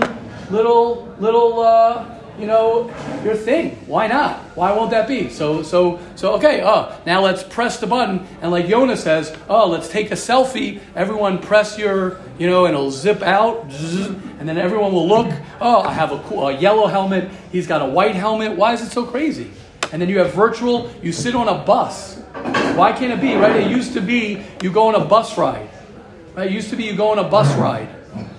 [0.50, 2.04] little, little, uh,
[2.38, 2.92] you know,
[3.24, 3.76] your thing.
[3.86, 4.40] Why not?
[4.56, 5.30] Why won't that be?
[5.30, 6.34] So, so, so.
[6.34, 6.62] Okay.
[6.64, 10.80] Oh, now let's press the button, and like Yona says, oh, let's take a selfie.
[10.94, 13.64] Everyone press your, you know, and it'll zip out,
[14.38, 15.32] and then everyone will look.
[15.60, 17.30] Oh, I have a, cool, a yellow helmet.
[17.52, 18.56] He's got a white helmet.
[18.56, 19.50] Why is it so crazy?
[19.92, 20.92] And then you have virtual.
[21.02, 22.18] You sit on a bus.
[22.74, 23.56] Why can't it be right?
[23.56, 25.70] It used to be you go on a bus ride.
[26.34, 26.48] Right?
[26.48, 27.88] It used to be you go on a bus ride.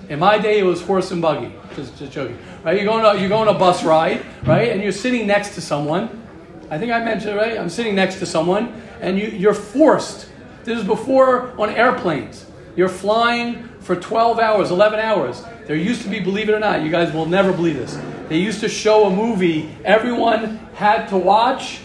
[0.08, 1.52] In my day, it was horse and buggy.
[1.74, 2.76] Just, just joking right?
[2.76, 4.72] You're going, on, you're going a bus ride, right?
[4.72, 6.22] And you're sitting next to someone.
[6.68, 7.56] I think I mentioned, it, right?
[7.56, 10.28] I'm sitting next to someone, and you, you're forced.
[10.64, 12.44] This is before on airplanes.
[12.74, 15.44] You're flying for 12 hours, 11 hours.
[15.66, 17.96] There used to be, believe it or not, you guys will never believe this.
[18.28, 21.82] They used to show a movie, everyone had to watch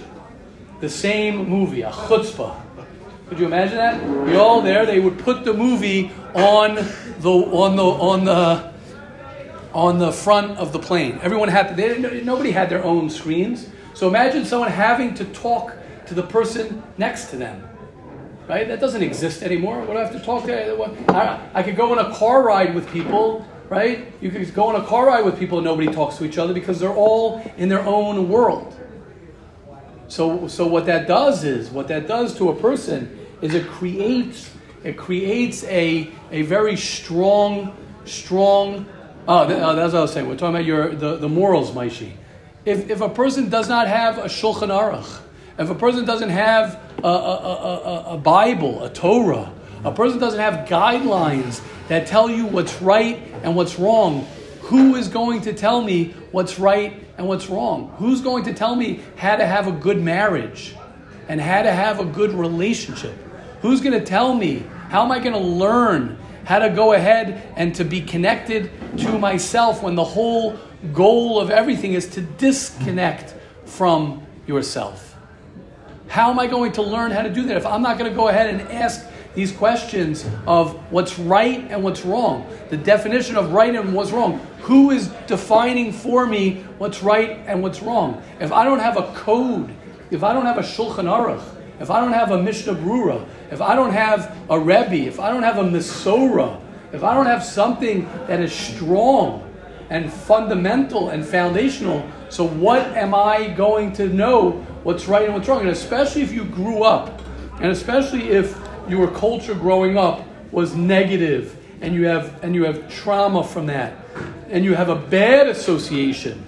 [0.79, 2.59] the same movie, a chutzpah.
[3.31, 4.03] Could you imagine that?
[4.27, 4.85] You're all there.
[4.85, 8.73] They would put the movie on the on the on the
[9.73, 11.17] on the front of the plane.
[11.21, 13.69] Everyone had they, nobody had their own screens.
[13.93, 15.73] So imagine someone having to talk
[16.07, 17.69] to the person next to them.
[18.49, 18.67] Right?
[18.67, 19.79] That doesn't exist anymore.
[19.79, 20.93] What do I have to talk to?
[21.07, 24.11] I, I could go on a car ride with people, right?
[24.19, 26.53] You could go on a car ride with people and nobody talks to each other
[26.53, 28.77] because they're all in their own world.
[30.09, 34.49] So, so what that does is, what that does to a person is it creates,
[34.83, 37.75] it creates a, a very strong,
[38.05, 38.85] strong
[39.27, 40.27] Oh, oh, that's what I was saying.
[40.27, 42.13] We're talking about your the, the morals, Maishi.
[42.65, 45.21] If, if a person does not have a Shulchan Aruch,
[45.59, 49.51] if a person doesn't have a, a, a, a, Bible, a Torah,
[49.83, 54.25] a person doesn't have guidelines that tell you what's right and what's wrong,
[54.61, 57.93] who is going to tell me what's right and what's wrong?
[57.97, 60.75] Who's going to tell me how to have a good marriage
[61.27, 63.15] and how to have a good relationship?
[63.61, 64.65] Who's going to tell me?
[64.89, 69.17] How am I going to learn how to go ahead and to be connected to
[69.17, 70.57] myself when the whole
[70.93, 75.15] goal of everything is to disconnect from yourself.
[76.07, 78.15] How am I going to learn how to do that if I'm not going to
[78.15, 83.53] go ahead and ask these questions of what's right and what's wrong, the definition of
[83.53, 84.39] right and what's wrong.
[84.63, 88.21] Who is defining for me what's right and what's wrong?
[88.41, 89.73] If I don't have a code,
[90.09, 91.41] if I don't have a Shulchan Aruch,
[91.81, 95.29] if I don't have a Mishnah Brura, if I don't have a Rebbe, if I
[95.31, 96.61] don't have a Masorah,
[96.93, 99.51] if I don't have something that is strong
[99.89, 104.51] and fundamental and foundational, so what am I going to know
[104.83, 105.61] what's right and what's wrong?
[105.61, 107.19] And especially if you grew up,
[107.55, 108.55] and especially if
[108.87, 113.93] your culture growing up was negative and you have and you have trauma from that
[114.49, 116.43] and you have a bad association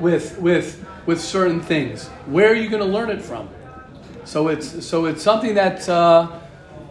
[0.00, 3.48] with with with certain things where are you going to learn it from
[4.24, 6.38] so it's so it's something that uh,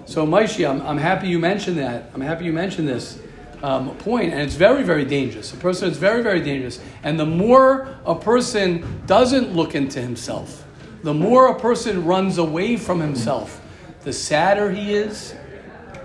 [0.05, 3.19] so Maishi, I'm, I'm happy you mentioned that I'm happy you mentioned this
[3.63, 7.25] um, point, and it's very very dangerous a person is very very dangerous and the
[7.25, 10.65] more a person doesn't look into himself
[11.03, 13.61] the more a person runs away from himself
[14.03, 15.35] the sadder he is,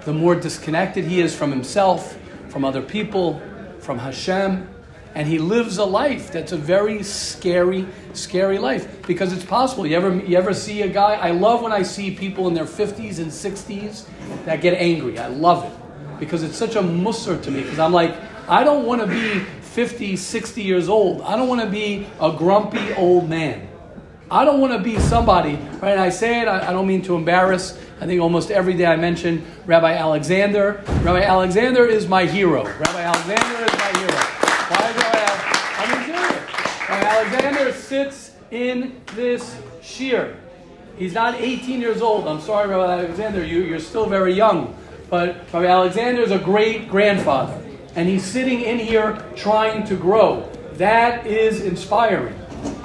[0.04, 3.40] the more disconnected he is from himself, from other people,
[3.80, 4.68] from Hashem.
[5.16, 9.86] And he lives a life that's a very scary, scary life because it's possible.
[9.86, 11.14] You ever, you ever see a guy?
[11.14, 14.04] I love when I see people in their 50s and 60s
[14.44, 15.18] that get angry.
[15.18, 18.14] I love it because it's such a musser to me because I'm like,
[18.46, 21.22] I don't want to be 50, 60 years old.
[21.22, 23.68] I don't want to be a grumpy old man.
[24.30, 25.92] I don't want to be somebody, right?
[25.92, 27.78] And I say it, I, I don't mean to embarrass.
[28.02, 30.84] I think almost every day I mention Rabbi Alexander.
[31.00, 32.64] Rabbi Alexander is my hero.
[32.64, 34.36] Rabbi Alexander is my hero.
[34.68, 35.16] Why is Rabbi
[35.78, 36.88] I mean, serious.
[36.88, 40.36] Rabbi Alexander sits in this shiur.
[40.98, 42.28] He's not 18 years old.
[42.28, 44.76] I'm sorry, Rabbi Alexander, you, you're still very young.
[45.08, 47.58] But Rabbi Alexander is a great grandfather.
[47.94, 50.46] And he's sitting in here trying to grow.
[50.74, 52.38] That is inspiring.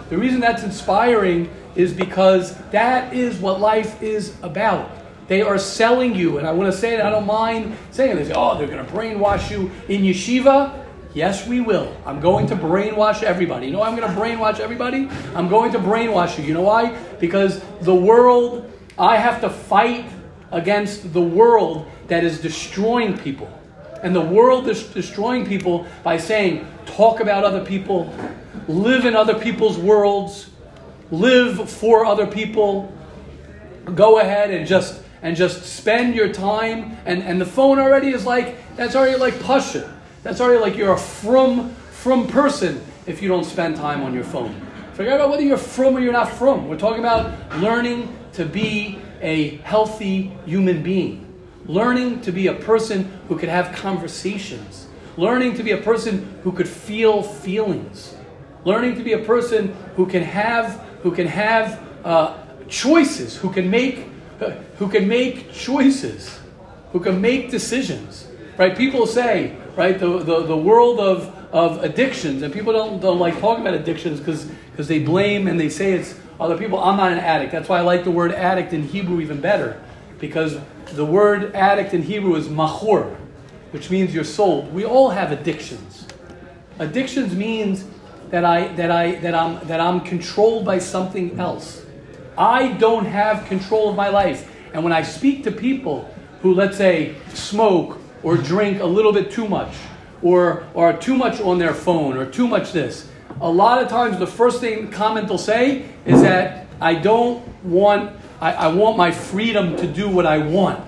[0.10, 4.92] The reason that's inspiring is because that is what life is about.
[5.28, 8.32] They are selling you, and I want to say it, I don't mind saying this.
[8.34, 10.86] Oh, they're going to brainwash you in yeshiva.
[11.14, 11.96] Yes, we will.
[12.06, 13.68] I'm going to brainwash everybody.
[13.68, 15.10] You know I'm going to brainwash everybody?
[15.36, 16.46] I'm going to brainwash you.
[16.46, 16.98] You know why?
[17.20, 20.06] Because the world, I have to fight
[20.52, 23.50] against the world that is destroying people.
[24.04, 28.14] And the world is destroying people by saying, talk about other people,
[28.68, 30.50] live in other people's worlds,
[31.12, 32.92] live for other people.
[33.96, 38.26] Go ahead and just and just spend your time and, and the phone already is
[38.26, 40.01] like that's already like pasha.
[40.24, 44.24] That's already like you're a frum frum person if you don't spend time on your
[44.24, 44.56] phone.
[44.94, 46.68] Forget about whether you're frum or you're not frum.
[46.68, 51.28] We're talking about learning to be a healthy human being.
[51.66, 54.88] Learning to be a person who could have conversations.
[55.18, 58.16] Learning to be a person who could feel feelings
[58.66, 63.70] learning to be a person who can have who can have uh, choices, who can
[63.70, 64.08] make
[64.40, 66.40] uh, who can make choices,
[66.92, 68.28] who can make decisions.
[68.58, 68.78] Right?
[68.78, 73.40] People say, right, the, the, the world of, of addictions, and people don't, don't like
[73.40, 76.80] talking about addictions because they blame and they say it's other people.
[76.80, 77.52] I'm not an addict.
[77.52, 79.82] That's why I like the word addict in Hebrew even better.
[80.20, 80.58] Because
[80.94, 83.16] the word addict in Hebrew is machor,
[83.72, 84.74] which means you're sold.
[84.74, 86.08] We all have addictions.
[86.80, 87.86] Addictions means
[88.32, 91.86] that I that I that I'm that I'm controlled by something else.
[92.38, 94.50] I don't have control of my life.
[94.74, 99.32] And when I speak to people who let's say smoke or drink a little bit
[99.32, 99.74] too much
[100.22, 104.20] or are too much on their phone or too much this, a lot of times
[104.20, 109.12] the first thing comment they'll say is that I don't want I, I want my
[109.12, 110.84] freedom to do what I want.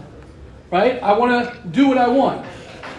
[0.72, 1.02] Right?
[1.04, 2.46] I want to do what I want.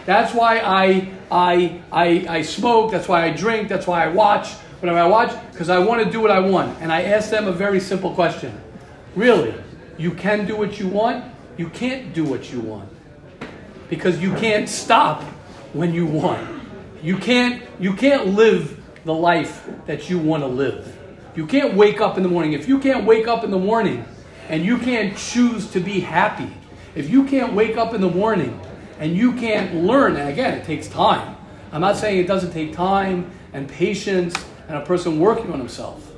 [0.06, 4.52] That's why I I, I, I smoke, that's why I drink, that's why I watch,
[4.80, 6.80] whatever I watch, because I want to do what I want.
[6.80, 8.60] And I ask them a very simple question
[9.16, 9.54] Really,
[9.96, 11.24] you can do what you want,
[11.56, 12.88] you can't do what you want.
[13.88, 15.22] Because you can't stop
[15.72, 16.48] when you want.
[17.02, 20.96] You can't, you can't live the life that you want to live.
[21.36, 22.52] You can't wake up in the morning.
[22.52, 24.04] If you can't wake up in the morning
[24.48, 26.50] and you can't choose to be happy,
[26.94, 28.58] if you can't wake up in the morning
[28.98, 30.16] and you can't learn.
[30.16, 31.36] And again, it takes time.
[31.72, 34.34] I'm not saying it doesn't take time and patience
[34.68, 36.12] and a person working on himself.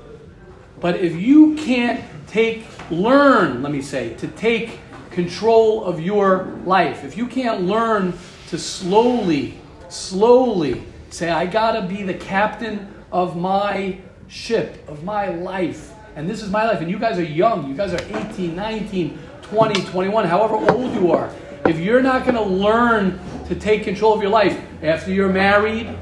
[0.80, 4.78] But if you can't take, learn, let me say, to take
[5.16, 8.12] control of your life, if you can't learn
[8.48, 9.58] to slowly,
[9.88, 13.98] slowly say, I gotta be the captain of my
[14.28, 17.74] ship, of my life, and this is my life, and you guys are young, you
[17.74, 21.30] guys are 18, 19, 20, 21, however old you are,
[21.64, 25.96] if you're not to learn to take control of your life after you're married,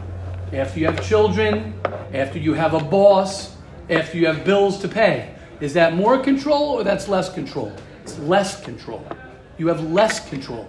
[0.53, 1.73] after you have children,
[2.13, 3.55] after you have a boss,
[3.89, 7.73] after you have bills to pay, is that more control or that's less control?
[8.05, 9.03] It's less control.
[9.57, 10.69] you have less control.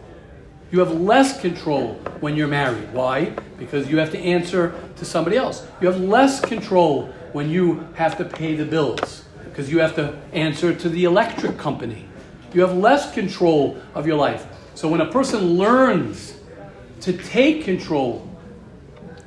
[0.72, 2.94] You have less control when you're married.
[2.94, 3.34] Why?
[3.58, 5.68] Because you have to answer to somebody else.
[5.82, 10.18] You have less control when you have to pay the bills because you have to
[10.32, 12.08] answer to the electric company.
[12.54, 14.48] You have less control of your life.
[14.74, 16.36] So when a person learns
[17.02, 18.30] to take control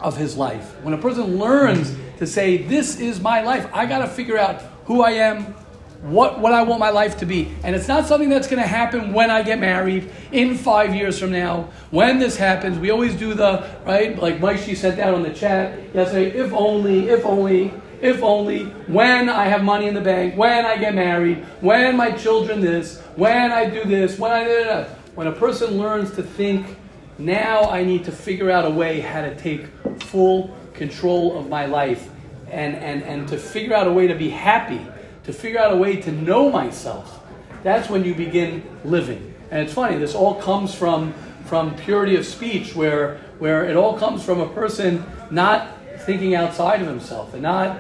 [0.01, 3.99] of his life, when a person learns to say, This is my life, I got
[3.99, 5.55] to figure out who I am,
[6.03, 7.53] what, what I want my life to be.
[7.65, 11.19] And it's not something that's going to happen when I get married, in five years
[11.19, 12.79] from now, when this happens.
[12.79, 17.09] We always do the, right, like Maishi sent out on the chat yesterday, if only,
[17.09, 21.39] if only, if only, when I have money in the bank, when I get married,
[21.61, 24.85] when my children this, when I do this, when I,
[25.17, 26.77] when a person learns to think,
[27.19, 29.67] now I need to figure out a way how to take
[30.05, 32.09] full control of my life
[32.49, 34.87] and, and, and to figure out a way to be happy
[35.29, 37.23] to figure out a way to know myself,
[37.63, 39.35] that's when you begin living.
[39.51, 41.13] And it's funny, this all comes from,
[41.45, 45.69] from purity of speech, where, where it all comes from a person not
[46.07, 47.79] thinking outside of himself and not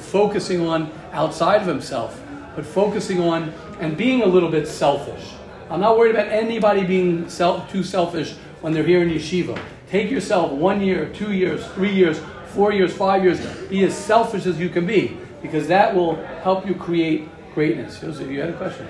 [0.00, 2.20] focusing on outside of himself,
[2.56, 5.34] but focusing on and being a little bit selfish.
[5.70, 9.56] I'm not worried about anybody being self, too selfish when they're here in yeshiva.
[9.88, 13.38] Take yourself one year, two years, three years, four years, five years.
[13.68, 18.00] Be as selfish as you can be because that will help you create greatness.
[18.00, 18.86] Joseph, you had a question?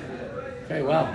[0.64, 1.12] Okay, wow.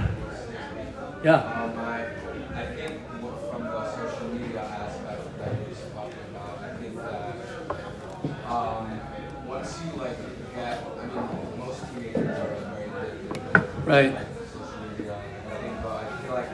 [1.23, 1.35] Yeah.
[1.35, 2.05] Um, I,
[2.53, 3.01] I think
[3.49, 8.99] from the social media aspect that just talking about, I think that um,
[9.47, 10.17] once you like
[10.53, 14.17] get, I mean, most teenagers are very addicted right.
[14.53, 15.21] social media.
[15.49, 16.49] I think, but I feel like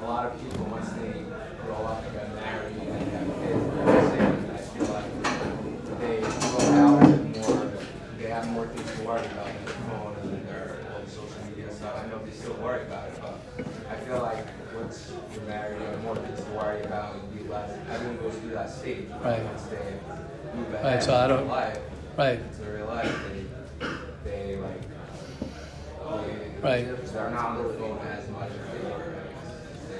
[0.00, 1.24] a lot of people, once they
[1.64, 3.64] grow up and get married and have kids,
[4.50, 7.18] I feel like they grow out
[8.38, 11.72] have more things to worry about than their phone and their all the social media
[11.72, 11.96] stuff.
[11.98, 15.86] I know they still worry about it, but I feel like once you're married, you
[15.86, 17.70] have more things to worry about and be less.
[17.90, 19.42] Everyone goes through that stage right.
[20.54, 21.78] move right, so I don't, life,
[22.16, 22.40] right.
[22.62, 23.20] real life.
[24.24, 24.80] They, they like,
[26.62, 27.12] right.
[27.12, 29.24] They're not as much as they were.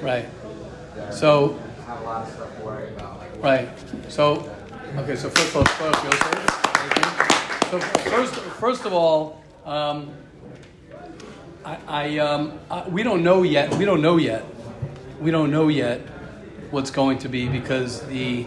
[0.03, 0.27] Right.
[1.13, 1.59] So
[1.89, 3.19] have a lot of stuff to worry about.
[3.19, 3.69] Like, right.
[4.09, 4.55] So,
[4.97, 5.17] okay.
[5.17, 6.03] So first of all, first,
[7.71, 10.11] so first, first of all, um,
[11.65, 13.75] I, I, um, I, we don't know yet.
[13.75, 14.45] We don't know yet.
[15.21, 16.01] We don't know yet
[16.71, 18.47] what's going to be because the.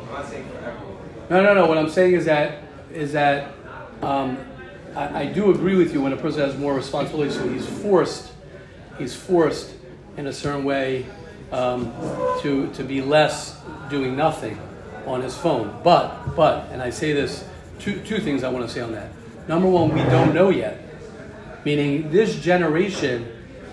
[1.31, 1.65] No, no, no.
[1.65, 2.61] What I'm saying is that
[2.93, 3.53] is that
[4.01, 4.37] um,
[4.97, 8.33] I, I do agree with you when a person has more responsibility, so he's forced,
[8.97, 9.73] he's forced
[10.17, 11.05] in a certain way
[11.53, 11.93] um,
[12.41, 13.57] to to be less
[13.89, 14.59] doing nothing
[15.05, 15.79] on his phone.
[15.85, 17.47] But but, and I say this
[17.79, 19.11] two, two things I want to say on that.
[19.47, 20.83] Number one, we don't know yet.
[21.63, 23.25] Meaning, this generation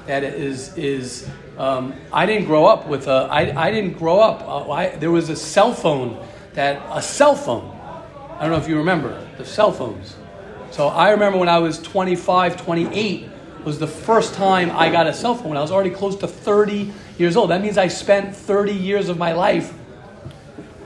[0.07, 1.29] that is, is
[1.59, 5.11] um, I didn't grow up with a, I, I didn't grow up, uh, I, there
[5.11, 6.25] was a cell phone
[6.59, 7.73] that, a cell phone.
[8.37, 10.17] I don't know if you remember the cell phones.
[10.73, 13.31] So I remember when I was 25, 28
[13.65, 15.57] was the first time I got a cell phone.
[15.57, 17.51] I was already close to 30 years old.
[17.51, 19.73] That means I spent 30 years of my life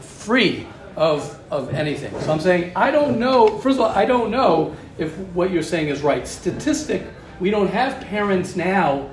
[0.00, 2.12] free of, of anything.
[2.20, 5.62] So I'm saying, I don't know, first of all, I don't know if what you're
[5.62, 6.28] saying is right.
[6.28, 7.02] Statistic,
[7.40, 9.08] we don't have parents now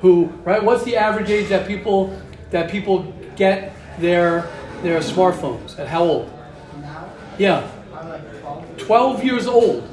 [0.00, 4.50] who, right, what's the average age that people, that people get their,
[4.82, 5.78] their smartphones?
[5.78, 6.30] At how old?
[6.80, 7.10] Now?
[7.38, 7.70] Yeah.
[7.94, 8.78] I'm like 12.
[8.78, 9.88] 12 years old.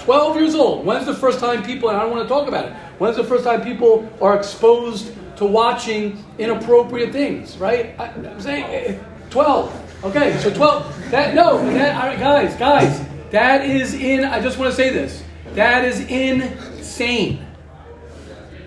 [0.00, 0.84] 12 years old.
[0.84, 3.24] When's the first time people, and I don't want to talk about it, when's the
[3.24, 7.94] first time people are exposed to watching inappropriate things, right?
[7.98, 8.98] I, I'm saying eh,
[9.30, 10.04] 12.
[10.04, 11.10] Okay, so 12.
[11.10, 14.24] That no, that, all right, guys, guys, that is in.
[14.24, 15.22] I just want to say this.
[15.54, 17.46] That is insane.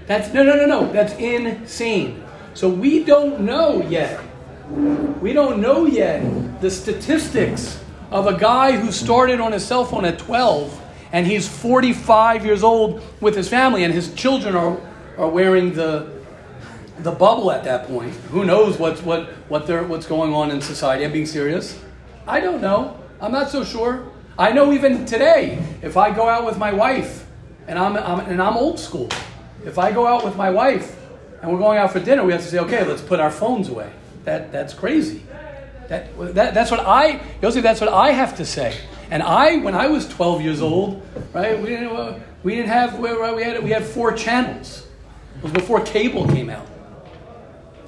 [0.08, 0.92] That's no, no, no, no.
[0.92, 2.24] That's insane.
[2.54, 4.22] So we don't know yet.
[4.70, 10.06] We don't know yet the statistics of a guy who started on his cell phone
[10.06, 14.78] at 12 and he's 45 years old with his family and his children are,
[15.18, 16.14] are wearing the
[17.00, 18.14] the bubble at that point.
[18.32, 21.06] Who knows what's what what they're, what's going on in society?
[21.06, 21.80] I'm being serious.
[22.28, 23.00] I don't know.
[23.22, 24.12] I'm not so sure.
[24.38, 27.28] I know even today, if I go out with my wife,
[27.68, 29.10] and I'm, I'm and I'm old school.
[29.66, 30.96] If I go out with my wife
[31.42, 33.70] and we're going out for dinner, we have to say, okay, let's put our phones
[33.70, 33.92] away.
[34.26, 35.24] That that's crazy.
[35.88, 38.78] That, that that's what I Yossi, that's what I have to say.
[39.12, 42.98] And I, when I was 12 years old, right, we didn't, uh, we didn't have,
[42.98, 43.08] we
[43.44, 44.88] had, we had four channels.
[45.38, 46.68] It was before cable came out.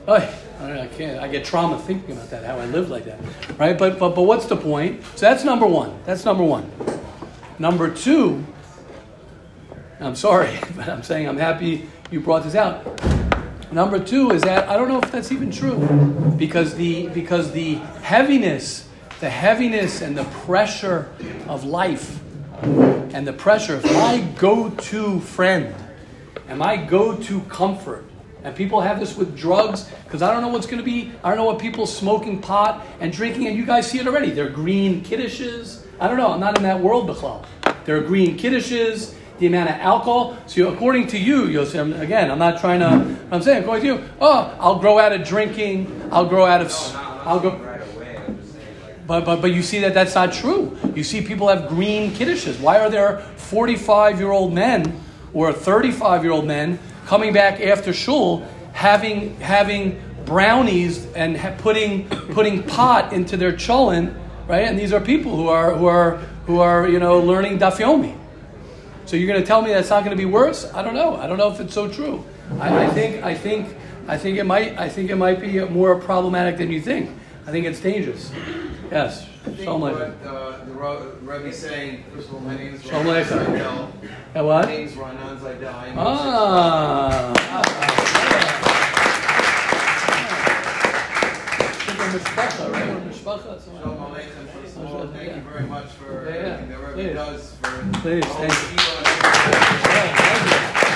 [0.07, 0.13] Oh,
[0.61, 1.19] I can't.
[1.19, 2.43] I get trauma thinking about that.
[2.43, 3.19] How I lived like that,
[3.57, 3.77] right?
[3.77, 5.03] But but but what's the point?
[5.15, 5.99] So that's number one.
[6.05, 6.71] That's number one.
[7.59, 8.43] Number two.
[9.99, 12.85] I'm sorry, but I'm saying I'm happy you brought this out.
[13.71, 15.77] Number two is that I don't know if that's even true,
[16.37, 18.87] because the because the heaviness,
[19.19, 21.09] the heaviness and the pressure
[21.47, 22.19] of life,
[22.61, 25.75] and the pressure of my go-to friend,
[26.47, 28.05] and my go-to comfort,
[28.43, 31.11] and people have this with drugs because I don't know what's going to be.
[31.21, 34.31] I don't know what people smoking pot and drinking, and you guys see it already.
[34.31, 35.83] They're green kiddishes.
[35.99, 36.31] I don't know.
[36.31, 37.45] I'm not in that world, Bichlal.
[37.83, 40.37] They're green kiddishes the amount of alcohol.
[40.47, 43.17] So according to you, Yosef, again, I'm not trying to.
[43.31, 46.09] I'm saying according to you, oh, I'll grow out of drinking.
[46.11, 46.71] I'll grow out of.
[46.95, 47.57] I'll go.
[47.57, 50.77] Right away, I'm just saying, like, But, but, but you see that that's not true.
[50.95, 52.59] You see people have green kiddishes.
[52.59, 54.99] Why are there 45 year old men
[55.33, 62.07] or 35 year old men coming back after shul having, having brownies and ha- putting,
[62.09, 64.15] putting pot into their cholent,
[64.47, 64.67] right?
[64.67, 68.16] And these are people who are, who are, who are you know, learning daf yomi.
[69.07, 70.69] So you're going to tell me that's not going to be worse?
[70.73, 71.15] I don't know.
[71.15, 72.25] I don't know if it's so true.
[72.59, 73.73] I, I think I think
[74.05, 77.11] I think it might I think it might be more problematic than you think.
[77.45, 78.33] I think it's dangerous.
[78.91, 79.25] Yes.
[79.45, 80.73] I think Shalom what uh, the
[81.21, 83.45] Rebbe's saying, first of all, my name is Shalom Ron Aleichem.
[83.45, 83.91] Zaydel.
[84.03, 84.67] Yeah, My what?
[84.67, 85.93] name is Ranan Zaydel.
[85.95, 87.33] Ah.
[92.07, 92.87] Mishpacha, right?
[92.89, 93.81] Or mishpacha, something.
[93.81, 94.47] Shalom Aleichem,
[95.13, 96.41] first of all, thank you very much for Yeah, yeah.
[96.43, 97.13] everything that Please.
[97.15, 98.57] does for Please, thank you.
[98.77, 99.01] yeshiva
[100.03, 100.87] and everything.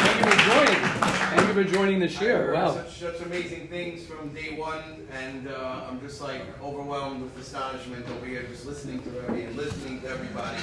[0.00, 0.82] Thank you for joining.
[1.30, 2.02] Thank you for joining.
[2.02, 2.74] I heard Wow.
[2.74, 8.06] Such, such amazing things from day one, and uh, I'm just like overwhelmed with astonishment
[8.10, 10.58] over here, just listening to Rebbe and listening to everybody.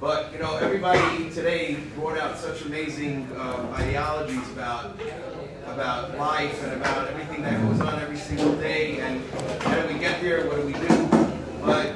[0.00, 4.98] But you know, everybody today brought out such amazing um, ideologies about
[5.66, 9.22] about life and about everything that goes on every single day, and
[9.62, 10.46] how do we get there?
[10.46, 11.33] What do we do?
[11.64, 11.92] But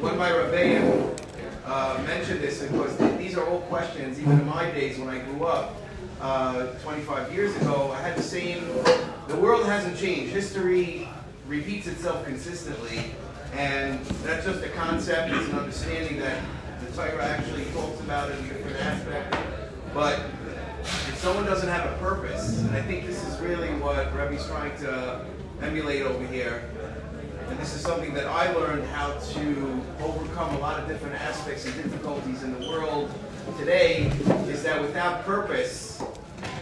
[0.00, 1.18] when my rebbeim
[1.64, 4.20] uh, mentioned this because th- these are all questions.
[4.20, 5.74] Even in my days when I grew up,
[6.20, 8.64] uh, 25 years ago, I had the same.
[9.28, 10.32] The world hasn't changed.
[10.32, 11.08] History
[11.46, 13.04] repeats itself consistently,
[13.54, 15.32] and that's just a concept.
[15.32, 16.42] It's an understanding that
[16.80, 19.36] the Torah actually talks about in a different aspect.
[19.94, 20.20] But
[20.82, 24.76] if someone doesn't have a purpose, and I think this is really what Rebbe's trying
[24.80, 25.24] to
[25.62, 26.70] emulate over here,
[27.48, 31.64] and this is something that I learned how to overcome a lot of different aspects
[31.64, 33.10] and difficulties in the world
[33.58, 34.06] today,
[34.48, 36.02] is that without purpose,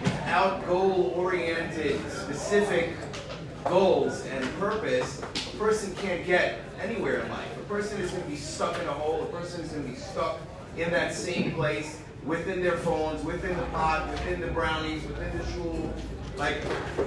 [0.03, 2.95] without goal-oriented, specific
[3.65, 7.57] goals and purpose, a person can't get anywhere in life.
[7.59, 9.23] A person is going to be stuck in a hole.
[9.23, 10.39] A person is going to be stuck
[10.77, 15.45] in that same place, within their phones, within the pot, within the brownies, within the
[15.53, 15.93] shul.
[16.37, 16.63] Like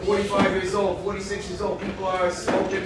[0.06, 2.84] 45 years old, 46 years old, people are smoking,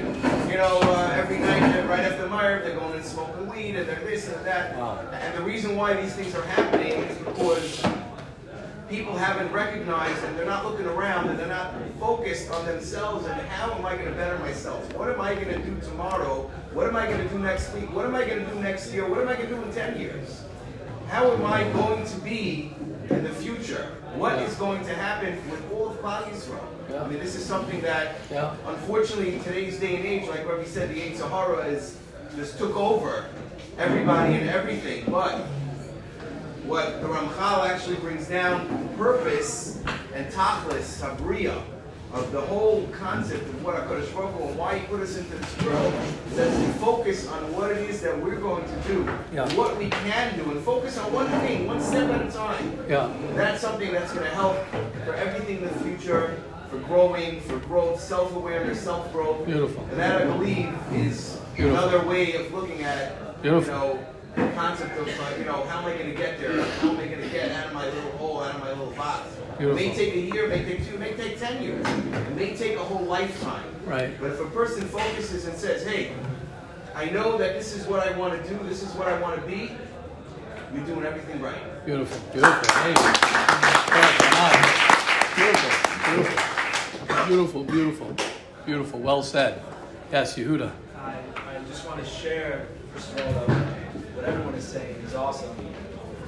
[0.49, 3.99] you know, uh, every night right after Maariv, they're going and smoking weed and they're
[3.99, 4.75] this and that.
[4.75, 7.85] And the reason why these things are happening is because
[8.89, 13.39] people haven't recognized and they're not looking around and they're not focused on themselves and
[13.41, 14.81] how am I going to better myself?
[14.95, 16.49] What am I going to do tomorrow?
[16.73, 17.93] What am I going to do next week?
[17.93, 19.07] What am I going to do next year?
[19.07, 20.43] What am I going to do in 10 years?
[21.07, 22.73] How am I going to be
[23.09, 23.95] in the future?
[24.15, 27.01] What is going to happen with all of Klal Yisrael?
[27.01, 28.53] I mean, this is something that, Yeah.
[28.67, 31.95] unfortunately, in today's day and age, like Rabbi said, the Yetzer Hara is
[32.35, 33.25] just took over
[33.77, 35.05] everybody and everything.
[35.09, 35.39] But
[36.65, 39.79] what the Ramchal actually brings down purpose
[40.13, 41.61] and tachlis, habriya,
[42.13, 45.33] of the whole concept of what HaKadosh Baruch Hu and why he put us into
[45.35, 45.93] this world,
[46.29, 49.51] is that we focus on what it is that we're going to do, Yeah.
[49.55, 52.77] what we can do, and focus on one thing, one step at a time.
[52.89, 53.09] Yeah.
[53.33, 54.57] That's something that's going to help
[55.05, 56.35] for everything in the future,
[56.69, 59.45] for growing, for growth, self-awareness, self-growth.
[59.45, 59.83] Beautiful.
[59.91, 61.77] And that, I believe, is Beautiful.
[61.89, 63.73] another way of looking at, Beautiful.
[63.73, 64.05] you know,
[64.35, 66.61] the concept of, uh, you know, how am I going to get there?
[66.61, 68.91] How am I going to get out of my little hole, out of my little
[68.93, 69.27] box?
[69.69, 71.85] It may take a year, it may take two, it may take ten years.
[71.85, 73.63] It may take a whole lifetime.
[73.85, 74.19] Right.
[74.19, 76.13] But if a person focuses and says, hey,
[76.95, 79.39] I know that this is what I want to do, this is what I want
[79.39, 79.71] to be,
[80.73, 81.85] you're doing everything right.
[81.85, 82.19] Beautiful.
[82.31, 82.73] Beautiful.
[82.81, 82.95] Hey.
[85.35, 85.71] Beautiful.
[86.15, 87.25] Beautiful.
[87.27, 87.63] Beautiful.
[87.63, 88.15] Beautiful.
[88.65, 88.99] Beautiful.
[88.99, 89.61] Well said.
[90.11, 90.71] Yes, Yehuda.
[90.97, 93.55] I, I just want to share, first of all,
[94.15, 95.55] what everyone is saying is awesome,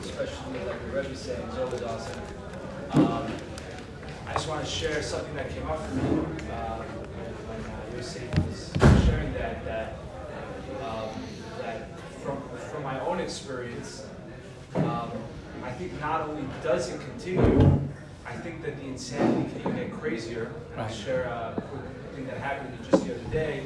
[0.01, 2.21] especially like the Rebbe is saying is always awesome.
[2.93, 3.25] Um,
[4.27, 8.37] I just want to share something that came up for me uh, when uh, Yosef
[8.45, 8.71] was
[9.03, 9.97] sharing that, that,
[10.83, 11.09] um,
[11.59, 12.37] that from,
[12.69, 14.05] from my own experience,
[14.75, 15.11] um,
[15.63, 17.79] I think not only does it continue,
[18.27, 20.51] I think that the insanity can even get crazier.
[20.73, 23.63] And I'll share a quick thing that happened just the other day.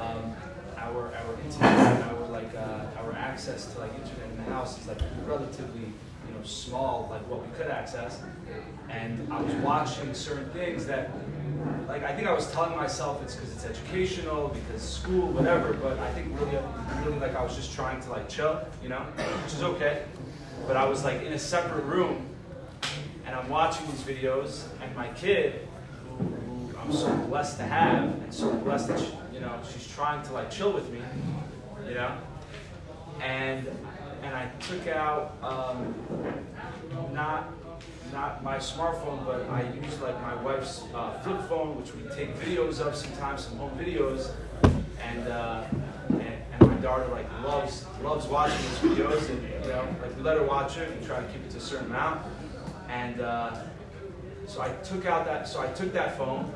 [0.00, 0.34] Um,
[0.78, 4.80] our our internet and our like uh, our access to like internet in the house
[4.80, 5.92] is like relatively
[6.46, 8.22] small like what we could access,
[8.88, 11.10] and I was watching certain things that
[11.88, 15.72] like I think I was telling myself it's because it's educational, because school, whatever.
[15.72, 16.58] But I think really,
[17.04, 20.04] really like I was just trying to like chill, you know, which is okay.
[20.66, 22.26] But I was like in a separate room,
[23.24, 25.68] and I'm watching these videos, and my kid,
[26.08, 29.86] who, who I'm so blessed to have, and so blessed that she, you know she's
[29.88, 31.00] trying to like chill with me,
[31.88, 32.16] you know,
[33.20, 33.66] and
[34.26, 35.94] and I took out um,
[37.12, 37.52] not
[38.12, 42.36] not my smartphone, but I use like my wife's uh, flip phone, which we take
[42.38, 44.30] videos of sometimes, some home videos,
[45.02, 45.64] and, uh,
[46.08, 50.36] and my daughter like loves loves watching these videos, and you know like we let
[50.36, 52.20] her watch it, we try to keep it to a certain amount,
[52.88, 53.56] and uh,
[54.46, 56.52] so I took out that so I took that phone,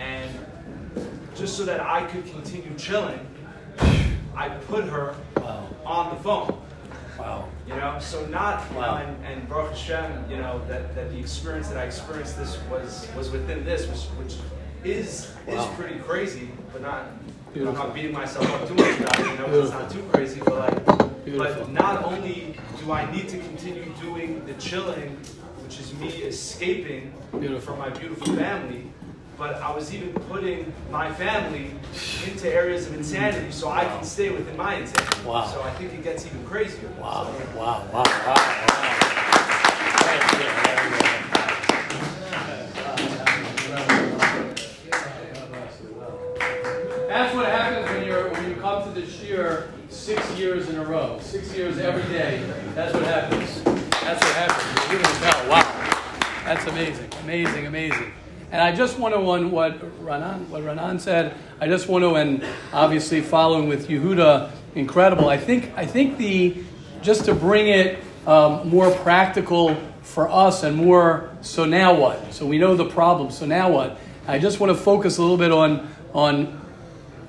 [0.00, 0.30] and
[1.36, 3.20] just so that I could continue chilling,
[4.34, 5.14] I put her
[5.84, 6.61] on the phone.
[7.22, 7.48] Wow.
[7.68, 8.96] You know, so not you know, Wow.
[8.96, 13.06] and, and Baruch Hashem, you know, that, that the experience that I experienced this was
[13.16, 14.34] was within this, which which
[14.84, 15.54] is Wow.
[15.70, 17.06] is pretty crazy, but not
[17.54, 20.02] I'm not beating myself up too much about it, you know, 'cause it's not too
[20.12, 21.64] crazy, but like Beautiful.
[21.64, 25.10] but not only do I need to continue doing the chilling,
[25.62, 27.60] which is me escaping Beautiful.
[27.60, 28.90] from my beautiful family,
[29.38, 31.72] but I was even putting my family
[32.26, 35.24] into areas of insanity so I can stay within my insanity.
[35.26, 35.46] Wow.
[35.46, 36.88] So I think it gets even crazier.
[37.00, 38.98] Wow, So- wow, wow, wow, wow.
[40.04, 41.12] Very good.
[47.08, 50.84] That's what happens when you're when you come to the shiur six years in a
[50.84, 52.42] row, six years every day.
[52.74, 53.62] That's what happens.
[53.62, 54.92] That's what happens.
[54.92, 55.48] You're gonna tell.
[55.50, 58.12] Wow, that's amazing, amazing, amazing.
[58.52, 61.34] And I just want to on what Ranan what Ranan said.
[61.58, 65.30] I just want to and obviously following with Yehuda, incredible.
[65.30, 66.62] I think I think the
[67.00, 71.30] just to bring it um, more practical for us and more.
[71.40, 72.34] So now what?
[72.34, 73.30] So we know the problem.
[73.30, 73.98] So now what?
[74.28, 76.60] I just want to focus a little bit on on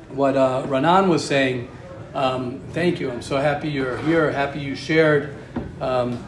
[0.10, 1.70] what uh, Ranan was saying.
[2.14, 3.10] Um, thank you.
[3.10, 4.30] I'm so happy you're here.
[4.30, 5.38] Happy you shared.
[5.80, 6.22] Um,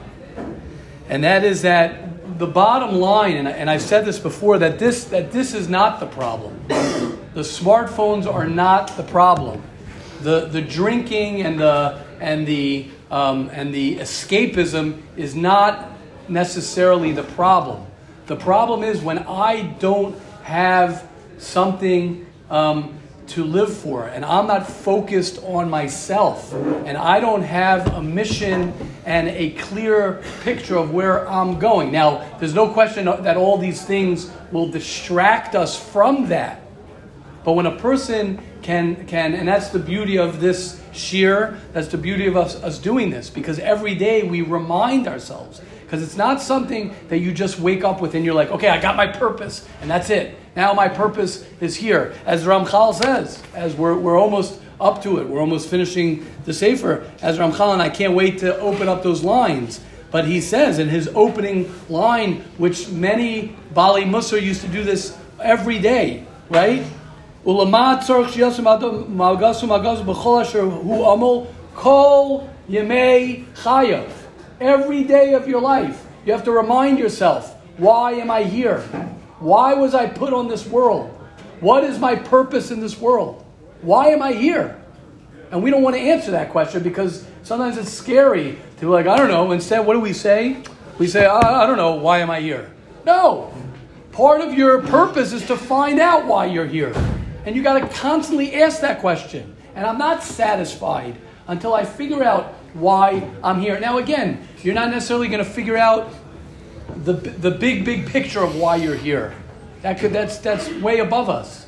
[1.10, 4.80] and that is that the bottom line, and, I, and I've said this before, that
[4.80, 6.60] this that this is not the problem.
[6.68, 9.62] The smartphones are not the problem.
[10.22, 15.92] The the drinking and the and the um, and the escapism is not
[16.28, 17.86] necessarily the problem.
[18.28, 21.08] The problem is when I don't have
[21.38, 22.98] something um,
[23.28, 28.74] to live for, and I'm not focused on myself, and I don't have a mission
[29.06, 31.92] and a clear picture of where I'm going.
[31.92, 36.62] Now, there's no question that all these things will distract us from that.
[37.44, 41.98] But when a person can, can and that's the beauty of this shiur, that's the
[41.98, 45.62] beauty of us, us doing this, because every day we remind ourselves.
[45.84, 48.82] Because it's not something that you just wake up with and you're like, okay, I
[48.82, 50.36] got my purpose, and that's it.
[50.56, 52.14] Now my purpose is here.
[52.26, 57.10] As Ramchal says, as we're, we're almost up to it, we're almost finishing the Sefer,
[57.22, 59.82] as Ramchal, and I can't wait to open up those lines.
[60.12, 65.18] But he says in his opening line, which many Baalei Mussar used to do this
[65.42, 66.86] every day, right?
[74.60, 78.84] Every day of your life, you have to remind yourself, why am I here?
[79.40, 81.10] Why was I put on this world?
[81.60, 83.46] What is my purpose in this world?
[83.82, 84.82] Why am I here?
[85.52, 89.08] And we don't want to answer that question because sometimes it's scary to be like,
[89.08, 89.52] I don't know.
[89.52, 90.64] Instead, what do we say?
[90.98, 92.72] We say, I, I don't know, why am I here?
[93.06, 93.54] No.
[94.12, 96.94] Part of your purpose is to find out why you're here.
[97.46, 99.56] And you got to constantly ask that question.
[99.76, 101.18] And I'm not satisfied
[101.48, 103.80] until I figure out why I'm here.
[103.80, 106.10] Now, again, you're not necessarily going to figure out
[107.06, 109.34] the, the big, big picture of why you're here.
[109.82, 111.68] That could, that's, that's way above us.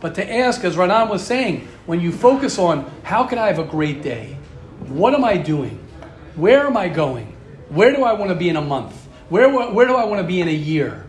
[0.00, 3.60] But to ask, as Ranan was saying, when you focus on how can I have
[3.60, 4.36] a great day?
[4.88, 5.78] What am I doing?
[6.34, 7.36] Where am I going?
[7.68, 8.94] Where do I want to be in a month?
[9.28, 11.06] Where, where do I want to be in a year?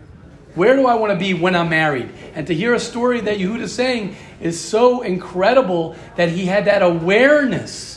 [0.54, 2.10] Where do I want to be when I'm married?
[2.34, 6.66] And to hear a story that Yehuda is saying is so incredible that he had
[6.66, 7.93] that awareness.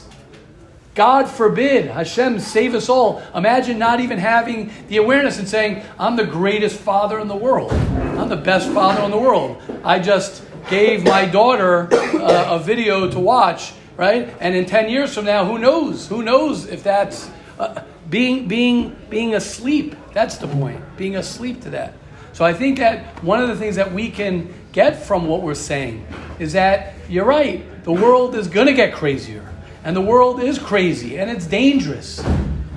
[0.97, 3.21] God forbid, Hashem save us all.
[3.35, 7.71] Imagine not even having the awareness and saying, I'm the greatest father in the world.
[7.71, 9.61] I'm the best father in the world.
[9.83, 14.35] I just gave my daughter uh, a video to watch, right?
[14.39, 16.07] And in 10 years from now, who knows?
[16.07, 17.29] Who knows if that's
[17.59, 19.95] uh, being, being, being asleep.
[20.13, 21.93] That's the point, being asleep to that.
[22.33, 25.53] So I think that one of the things that we can get from what we're
[25.53, 26.07] saying
[26.39, 29.47] is that you're right, the world is going to get crazier.
[29.87, 32.21] And the world is crazy and it's dangerous.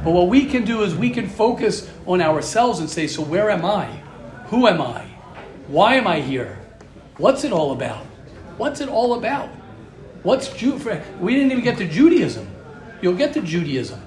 [0.05, 3.51] But what we can do is we can focus on ourselves and say, so where
[3.51, 3.87] am I?
[4.47, 5.07] Who am I?
[5.67, 6.57] Why am I here?
[7.17, 8.07] What's it all about?
[8.59, 9.49] What's it all about?
[10.23, 10.75] What's Jew?
[11.19, 12.49] We didn't even get to Judaism.
[13.03, 14.01] You'll get to Judaism.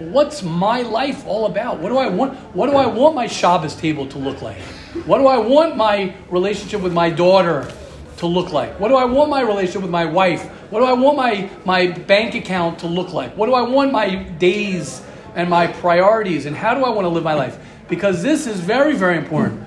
[0.00, 1.78] What's my life all about?
[1.78, 2.36] What do I want?
[2.56, 4.58] What do I want my Shabbos table to look like?
[5.06, 7.72] What do I want my relationship with my daughter
[8.20, 8.78] to look like?
[8.78, 10.44] What do I want my relationship with my wife?
[10.70, 13.36] What do I want my, my bank account to look like?
[13.36, 15.02] What do I want my days
[15.34, 17.58] and my priorities and how do I want to live my life?
[17.88, 19.66] Because this is very, very important.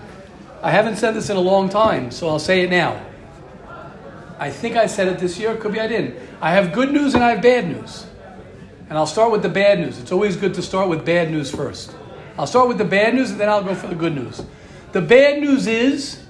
[0.61, 3.03] I haven't said this in a long time, so I'll say it now.
[4.39, 6.15] I think I said it this year, could be I didn't.
[6.39, 8.05] I have good news and I have bad news.
[8.87, 9.97] And I'll start with the bad news.
[9.97, 11.95] It's always good to start with bad news first.
[12.37, 14.43] I'll start with the bad news and then I'll go for the good news.
[14.91, 16.23] The bad news is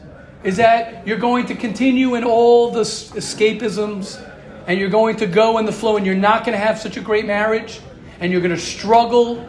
[0.43, 4.21] is that you're going to continue in all the escapisms
[4.67, 6.97] and you're going to go in the flow and you're not going to have such
[6.97, 7.79] a great marriage
[8.19, 9.47] and you're going to struggle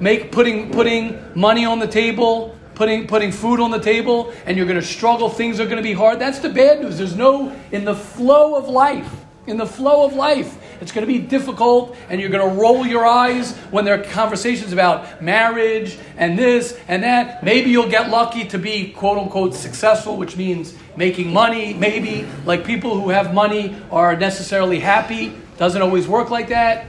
[0.00, 4.66] make putting putting money on the table putting putting food on the table and you're
[4.66, 6.18] going to struggle things are going to be hard.
[6.18, 6.98] That's the bad news.
[6.98, 11.12] There's no in the flow of life in the flow of life it's going to
[11.12, 15.98] be difficult, and you're going to roll your eyes when there are conversations about marriage
[16.16, 17.42] and this and that.
[17.42, 21.74] Maybe you'll get lucky to be quote unquote successful, which means making money.
[21.74, 25.34] Maybe, like people who have money are necessarily happy.
[25.56, 26.86] Doesn't always work like that.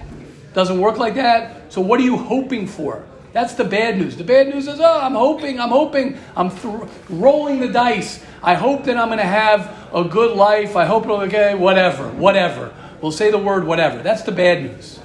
[0.54, 1.72] Doesn't work like that.
[1.72, 3.06] So, what are you hoping for?
[3.36, 4.16] That's the bad news.
[4.16, 8.24] The bad news is, oh, I'm hoping, I'm hoping, I'm th- rolling the dice.
[8.42, 10.78] I hope that I'm going to have a good life.
[10.78, 12.74] I hope, it'll, okay, whatever, whatever.
[13.02, 14.02] We'll say the word whatever.
[14.02, 15.02] That's the bad news.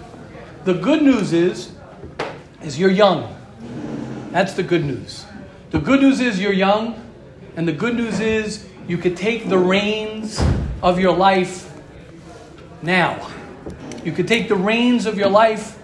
[0.62, 1.72] The good news is,
[2.62, 3.34] is you're young.
[4.30, 5.26] That's the good news.
[5.72, 7.04] The good news is you're young,
[7.56, 10.40] and the good news is you could take the reins
[10.84, 11.76] of your life
[12.80, 13.28] now.
[14.04, 15.79] You could take the reins of your life,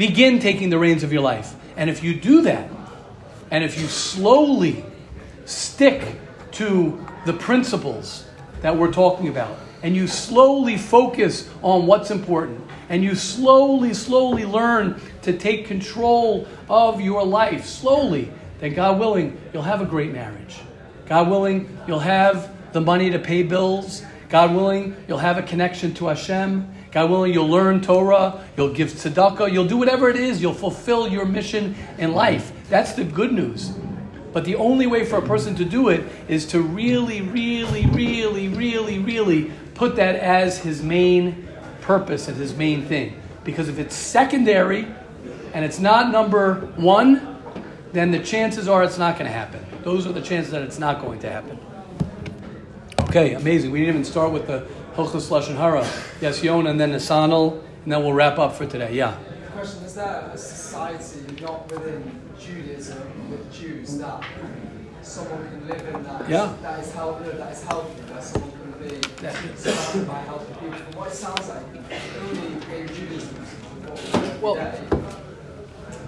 [0.00, 1.54] begin taking the reins of your life.
[1.76, 2.70] And if you do that,
[3.50, 4.82] and if you slowly
[5.44, 6.16] stick
[6.52, 8.24] to the principles
[8.62, 14.46] that we're talking about, and you slowly focus on what's important and you slowly, slowly
[14.46, 20.12] learn to take control of your life, slowly, then God willing, you'll have a great
[20.12, 20.60] marriage.
[21.04, 24.02] God willing, you'll have the money to pay bills.
[24.30, 26.72] God willing, you'll have a connection to Hashem.
[26.90, 31.06] God willing, you'll learn Torah, you'll give tzedakah, you'll do whatever it is, you'll fulfill
[31.06, 32.52] your mission in life.
[32.68, 33.72] That's the good news.
[34.32, 38.48] But the only way for a person to do it is to really, really, really,
[38.48, 41.48] really, really put that as his main
[41.80, 43.20] purpose and his main thing.
[43.44, 44.86] Because if it's secondary
[45.52, 47.38] and it's not number one,
[47.92, 49.64] then the chances are it's not going to happen.
[49.82, 51.58] Those are the chances that it's not going to happen.
[53.00, 53.72] Okay, amazing.
[53.72, 54.68] We didn't even start with the
[55.00, 55.80] Hilchus Lashon Hara.
[56.20, 58.92] Yes, Yona, and then Nisanel, and then we'll wrap up for today.
[58.94, 59.16] Yeah.
[59.46, 64.22] The question is there a society not within Judaism with Jews that
[65.00, 66.54] someone can live in that, yeah.
[66.60, 70.72] that is healthy, that is healthy, that someone can be surrounded by healthy people.
[70.72, 71.62] From what it sounds like,
[72.20, 72.46] only
[72.78, 73.46] in Judaism,
[74.42, 74.80] well, today,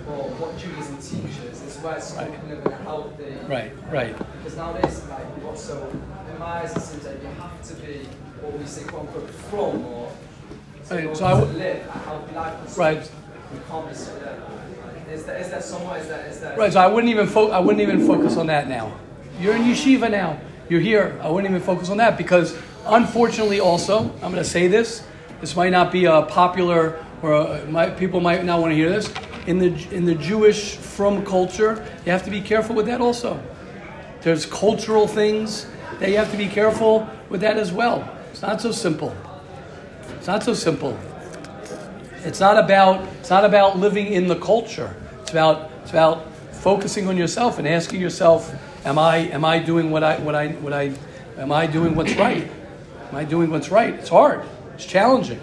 [0.07, 2.41] or what Judaism teaches is where someone right.
[2.41, 3.37] can live in a healthy.
[3.49, 4.19] Right, right.
[4.19, 5.89] Because nowadays, like, what so
[6.31, 8.07] in my eyes, it seems like you have to be
[8.43, 10.13] what we say, quote unquote, frum or
[10.85, 11.87] so, right, so I w- live
[12.35, 12.79] life.
[12.79, 13.11] Right.
[13.53, 14.13] You can't be so.
[15.11, 16.01] Is that, is that somewhere?
[16.01, 16.73] Is that, is that right?
[16.73, 18.93] So I wouldn't even fo- I wouldn't even focus on that now.
[19.41, 20.41] You're in yeshiva now.
[20.69, 21.19] You're here.
[21.23, 25.05] I wouldn't even focus on that because Unfortunately, also, I'm going to say this.
[25.41, 28.89] This might not be a popular, or a, might, people might not want to hear
[28.89, 29.13] this.
[29.47, 33.41] In the in the Jewish frum culture, you have to be careful with that also.
[34.21, 35.67] There's cultural things
[35.99, 38.09] that you have to be careful with that as well.
[38.43, 39.15] It's not so simple.
[40.19, 40.99] It's not so simple.
[42.25, 44.97] It's not about it's not about living in the culture.
[45.21, 48.53] It's about it's about focusing on yourself and asking yourself,
[48.85, 50.93] am I am I doing what I what I what I
[51.39, 52.51] am I doing what's right?
[53.11, 53.95] Am I doing what's right?
[53.95, 54.45] It's hard.
[54.75, 55.41] It's challenging.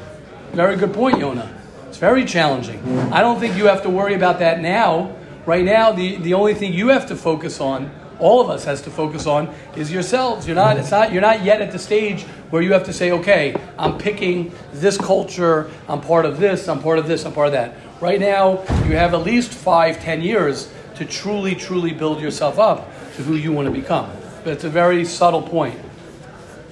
[0.51, 1.49] Very good point, Yona.
[1.87, 2.85] It's very challenging.
[3.13, 5.15] I don't think you have to worry about that now.
[5.45, 8.81] Right now, the, the only thing you have to focus on, all of us has
[8.83, 10.45] to focus on, is yourselves.
[10.45, 13.11] You're not, it's not, you're not yet at the stage where you have to say,
[13.11, 17.47] okay, I'm picking this culture, I'm part of this, I'm part of this, I'm part
[17.47, 17.75] of that.
[18.01, 22.89] Right now, you have at least five, ten years to truly, truly build yourself up
[23.15, 24.09] to who you want to become.
[24.43, 25.79] But it's a very subtle point.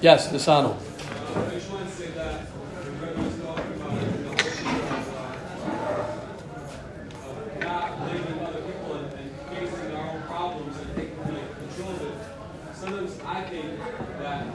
[0.00, 0.76] Yes, Nisano.
[12.88, 13.78] sometimes I think
[14.18, 14.46] that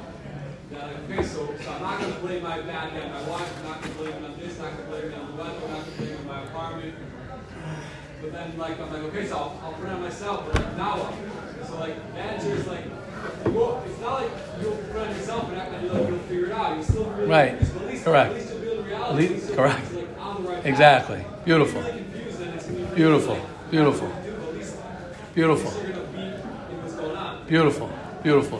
[0.71, 3.29] that like, okay, so, so I'm not going to blame my bad day on my
[3.29, 5.27] wife, I'm not going to blame it on this, not going to blame it on
[5.27, 6.95] the weather, I'm not going to blame it on my apartment.
[8.21, 9.73] But then, like, I'm like, okay, so I'll,
[10.33, 11.67] I'll put it on myself, but like, now what?
[11.67, 14.31] So, like, manager is like, it's not like
[14.61, 16.75] you'll on yourself and act like you'll, you'll figure it out.
[16.75, 17.53] You'll still really, Right.
[17.53, 18.31] At least, Correct.
[18.31, 19.17] At least you'll be able to At reality.
[19.17, 19.93] least- At least you'll correct.
[19.93, 20.65] like, on the right path.
[20.65, 21.25] Exactly.
[21.45, 21.79] Beautiful.
[21.81, 23.33] If you're really confused, then it's really Beautiful.
[23.35, 24.07] like, Beautiful.
[24.07, 24.75] do, but at least
[25.35, 25.71] Beautiful.
[25.83, 27.45] you're gonna be in what's going on.
[27.47, 27.89] Beautiful,
[28.23, 28.59] beautiful.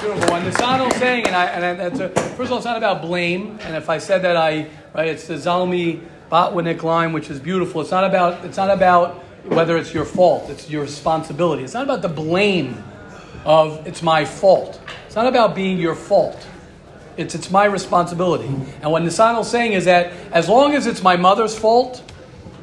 [0.00, 0.30] beautiful.
[0.30, 3.02] What Nisano's saying, and I, and I, that's a, first of all, it's not about
[3.02, 3.58] blame.
[3.62, 6.00] And if I said that, I right, it's the Zalmi
[6.32, 7.80] Botwinick line, which is beautiful.
[7.82, 10.50] It's not about, it's not about whether it's your fault.
[10.50, 11.64] It's your responsibility.
[11.64, 12.82] It's not about the blame
[13.44, 14.80] of it's my fault.
[15.06, 16.46] It's not about being your fault.
[17.16, 18.46] It's, it's my responsibility.
[18.46, 22.02] And what Nisano's saying is that as long as it's my mother's fault,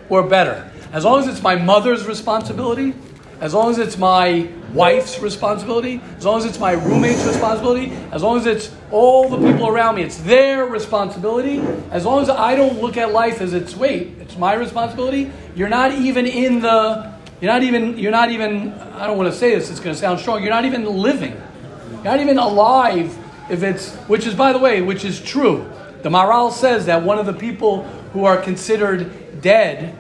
[0.10, 0.72] we're better.
[0.94, 2.94] As long as it's my mother's responsibility,
[3.42, 8.24] as long as it's my wife's responsibility, as long as it's my roommate's responsibility, as
[8.24, 11.60] long as it's all the people around me, it's their responsibility.
[11.92, 15.32] As long as I don't look at life as it's wait, it's my responsibility.
[15.56, 19.38] You're not even in the you're not even you're not even I don't want to
[19.38, 20.42] say this, it's going to sound strong.
[20.42, 21.40] You're not even living.
[21.92, 23.18] You're not even alive
[23.50, 25.70] if it's which is by the way, which is true.
[26.02, 29.98] The Maharal says that one of the people who are considered dead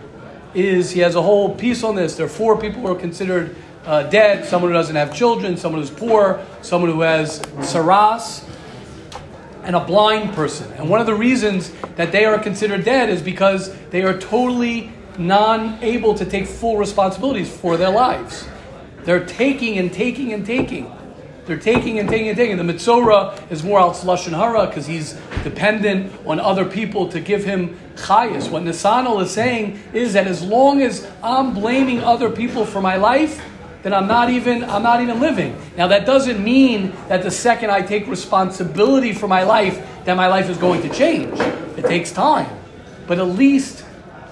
[0.53, 2.15] is he has a whole piece on this.
[2.15, 3.55] There are four people who are considered
[3.87, 8.43] uh, dead: someone who doesn't have children, someone who's poor, someone who has tzaraas,
[9.63, 10.71] and a blind person.
[10.73, 14.91] And one of the reasons that they are considered dead is because they are totally
[15.17, 18.47] non able to take full responsibilities for their lives.
[19.03, 20.91] They're taking and taking and taking.
[21.45, 22.57] They're taking and taking and taking.
[22.57, 27.45] The Mitzora is more al lashon hara because he's dependent on other people to give
[27.45, 28.49] him chayas.
[28.51, 32.97] What Nisanel is saying is that as long as I'm blaming other people for my
[32.97, 33.41] life,
[33.87, 35.57] then I'm not even I'm not even living.
[35.77, 40.27] Now that doesn't mean that the second I take responsibility for my life, that my
[40.27, 41.39] life is going to change.
[41.77, 42.53] It takes time,
[43.07, 43.85] but at least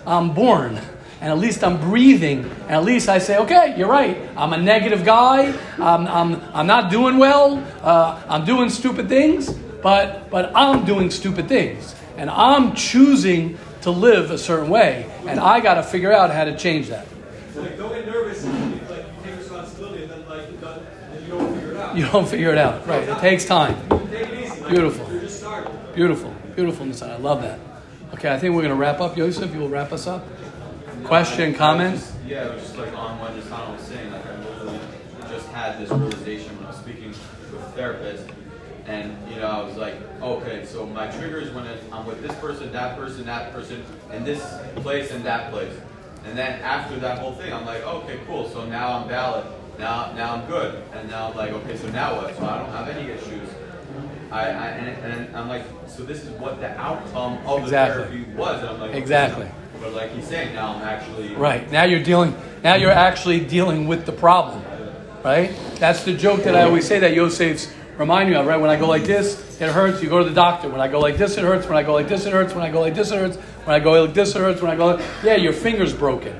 [0.05, 0.77] I'm born.
[1.21, 2.39] And at least I'm breathing.
[2.63, 4.17] And at least I say, okay, you're right.
[4.35, 5.57] I'm a negative guy.
[5.79, 7.65] I'm, I'm, I'm not doing well.
[7.81, 9.49] Uh, I'm doing stupid things.
[9.81, 11.95] But, but I'm doing stupid things.
[12.17, 15.09] And I'm choosing to live a certain way.
[15.25, 17.07] And I got to figure out how to change that.
[17.55, 21.23] Like, don't get nervous if like, you take responsibility and then, like, you don't, then
[21.23, 22.05] you don't figure it out.
[22.05, 22.85] You don't figure it out.
[22.87, 23.07] Right.
[23.07, 23.75] It takes time.
[24.09, 24.61] Take it easy.
[24.61, 25.11] Like, Beautiful.
[25.11, 25.77] You're just starting.
[25.93, 26.33] Beautiful.
[26.55, 27.11] Beautiful, Nisan.
[27.11, 27.59] I love that.
[28.13, 29.17] Okay, I think we're going to wrap up.
[29.17, 30.25] Yosef, you will wrap us up?
[31.03, 32.01] Question, comment?
[32.25, 34.79] Yeah, it was just like on what Nisana was saying, like I literally
[35.29, 38.25] just had this realization when I was speaking with a therapist,
[38.87, 42.33] and you know, I was like, okay, so my trigger is when I'm with this
[42.39, 44.41] person, that person, that person, and this
[44.77, 45.73] place and that place.
[46.25, 49.45] And then after that whole thing, I'm like, okay, cool, so now I'm valid.
[49.77, 50.81] Now, now I'm good.
[50.93, 52.35] And now I'm like, okay, so now what?
[52.37, 53.49] So I don't have any issues.
[54.31, 58.03] I, I and, and I'm like, so this is what the outcome of the Exactly.
[58.03, 58.61] therapy was.
[58.61, 59.47] And I'm like, okay, Exactly.
[59.81, 61.69] But like he's saying, now I'm actually Right.
[61.71, 64.63] Now you're dealing now you're actually dealing with the problem.
[65.23, 65.55] Right?
[65.75, 68.57] That's the joke that I always say that Yosef's remind me of, right?
[68.57, 70.69] When I go like this, it hurts, you go to the doctor.
[70.69, 71.67] When I go like this, it hurts.
[71.67, 72.53] When I go like this, it hurts.
[72.53, 73.37] When I go like this, it hurts.
[73.37, 74.61] When I go like this, it hurts.
[74.61, 76.39] When I go like, yeah, your finger's broken.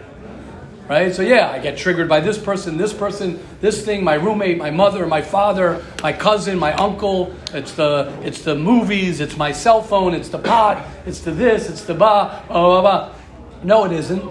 [0.88, 1.16] Right?
[1.16, 4.70] So yeah, I get triggered by this person, this person, this thing, my roommate, my
[4.70, 7.36] mother, my father, my cousin, my uncle.
[7.54, 11.70] It's the it's the movies, it's my cell phone, it's the pot, it's the this,
[11.70, 13.16] it's the ba, blah, blah, blah.
[13.64, 14.24] No, it isn't.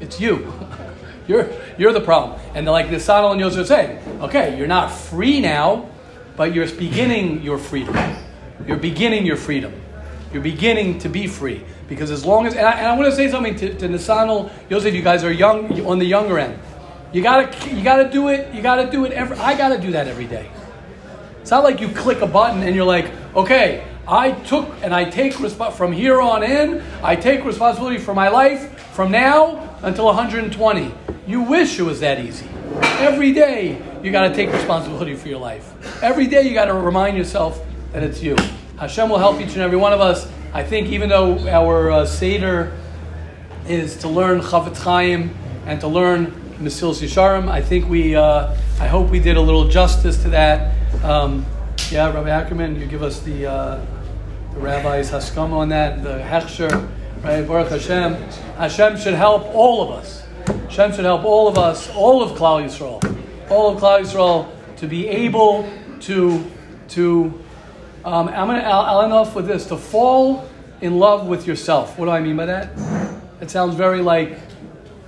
[0.00, 0.52] It's you.
[1.26, 1.48] You're
[1.78, 2.38] you're the problem.
[2.54, 5.88] And like Nisano and Yosef are saying, okay, you're not free now,
[6.36, 7.96] but you're beginning your freedom.
[8.66, 9.72] You're beginning your freedom.
[10.34, 11.64] You're beginning to be free.
[11.88, 14.50] Because as long as, and I, and I want to say something to, to Nisano,
[14.70, 16.58] Yosef, you guys are young, on the younger end.
[17.12, 20.08] You gotta, you gotta do it, you gotta do it every, I gotta do that
[20.08, 20.50] every day.
[21.40, 25.08] It's not like you click a button and you're like, okay, I took and I
[25.08, 30.94] take from here on in, I take responsibility for my life from now until 120.
[31.26, 32.48] You wish it was that easy.
[32.98, 36.02] Every day you got to take responsibility for your life.
[36.02, 38.36] Every day you got to remind yourself that it's you.
[38.78, 40.30] Hashem will help each and every one of us.
[40.54, 42.72] I think even though our uh, Seder
[43.66, 45.34] is to learn Chofetz Chaim
[45.66, 46.26] and to learn
[46.58, 47.48] Mesilas Yesharim.
[47.48, 50.76] I think we, uh, I hope we did a little justice to that.
[51.02, 51.44] Um,
[51.90, 53.86] yeah, Rabbi Ackerman, you give us the, uh,
[54.52, 56.88] the rabbi's haskama on that, the hechsher,
[57.24, 57.46] right?
[57.46, 58.14] Baruch Hashem.
[58.56, 60.24] Hashem should help all of us.
[60.46, 63.02] Hashem should help all of us, all of Klal Yisrael,
[63.50, 65.68] all of Klal Yisrael, to be able
[66.02, 66.48] to,
[66.90, 67.43] to
[68.04, 70.48] um, I'm gonna, I'll, I'll end off with this: to fall
[70.80, 71.98] in love with yourself.
[71.98, 72.70] What do I mean by that?
[73.40, 74.38] It sounds very like,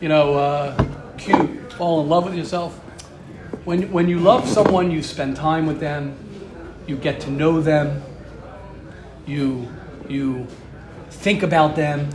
[0.00, 0.84] you know, uh,
[1.18, 1.72] cute.
[1.74, 2.74] Fall in love with yourself.
[3.64, 6.16] When when you love someone, you spend time with them.
[6.86, 8.02] you get to know them,
[9.26, 9.68] you,
[10.08, 10.46] you
[11.10, 12.08] think about them,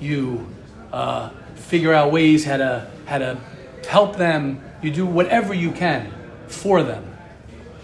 [0.00, 0.46] you
[0.92, 3.38] uh, figure out ways how to, how to
[3.88, 6.12] help them, you do whatever you can
[6.48, 7.11] for them.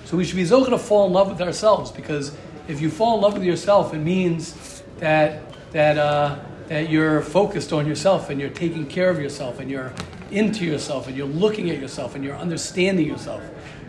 [0.08, 2.34] So we should be zochah to fall in love with ourselves because
[2.66, 5.42] if you fall in love with yourself, it means that
[5.72, 6.38] that uh,
[6.68, 9.92] that you're focused on yourself and you're taking care of yourself and you're
[10.30, 13.42] into yourself and you're looking at yourself and you're understanding yourself.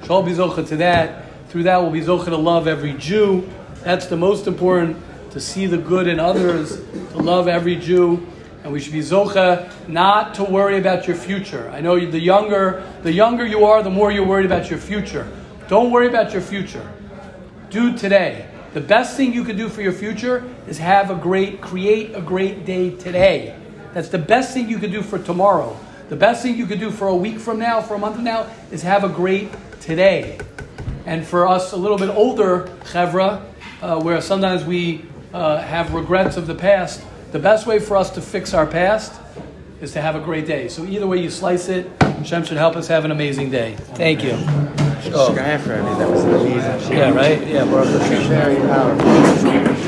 [0.06, 1.24] Shall be zochah to that.
[1.48, 3.50] Through that, we'll be zochah to love every Jew.
[3.84, 4.98] That's the most important
[5.32, 8.28] to see the good in others, to love every Jew.
[8.66, 11.70] And we should be zocha not to worry about your future.
[11.70, 15.26] I know the younger, the younger you are, the more you're worried about your future.
[15.70, 16.86] Don't worry about your future.
[17.70, 18.50] Do today.
[18.74, 22.22] The best thing you can do for your future is have a great, create a
[22.22, 23.56] great day today.
[23.94, 25.80] That's the best thing you can do for tomorrow.
[26.10, 28.24] The best thing you could do for a week from now, for a month from
[28.24, 29.50] now, is have a great
[29.80, 30.40] today.
[31.06, 33.46] And for us, a little bit older chevra,
[33.84, 38.10] uh, where sometimes we uh, have regrets of the past, the best way for us
[38.12, 39.22] to fix our past
[39.82, 40.68] is to have a great day.
[40.68, 43.76] So either way you slice it, Hashem should help us have an amazing day.
[43.94, 44.89] Thank you.
[45.06, 46.92] That was amazing.
[46.98, 47.46] Yeah, right?
[47.48, 48.30] Yeah, Baruch Hashem.
[48.30, 49.80] Very powerful.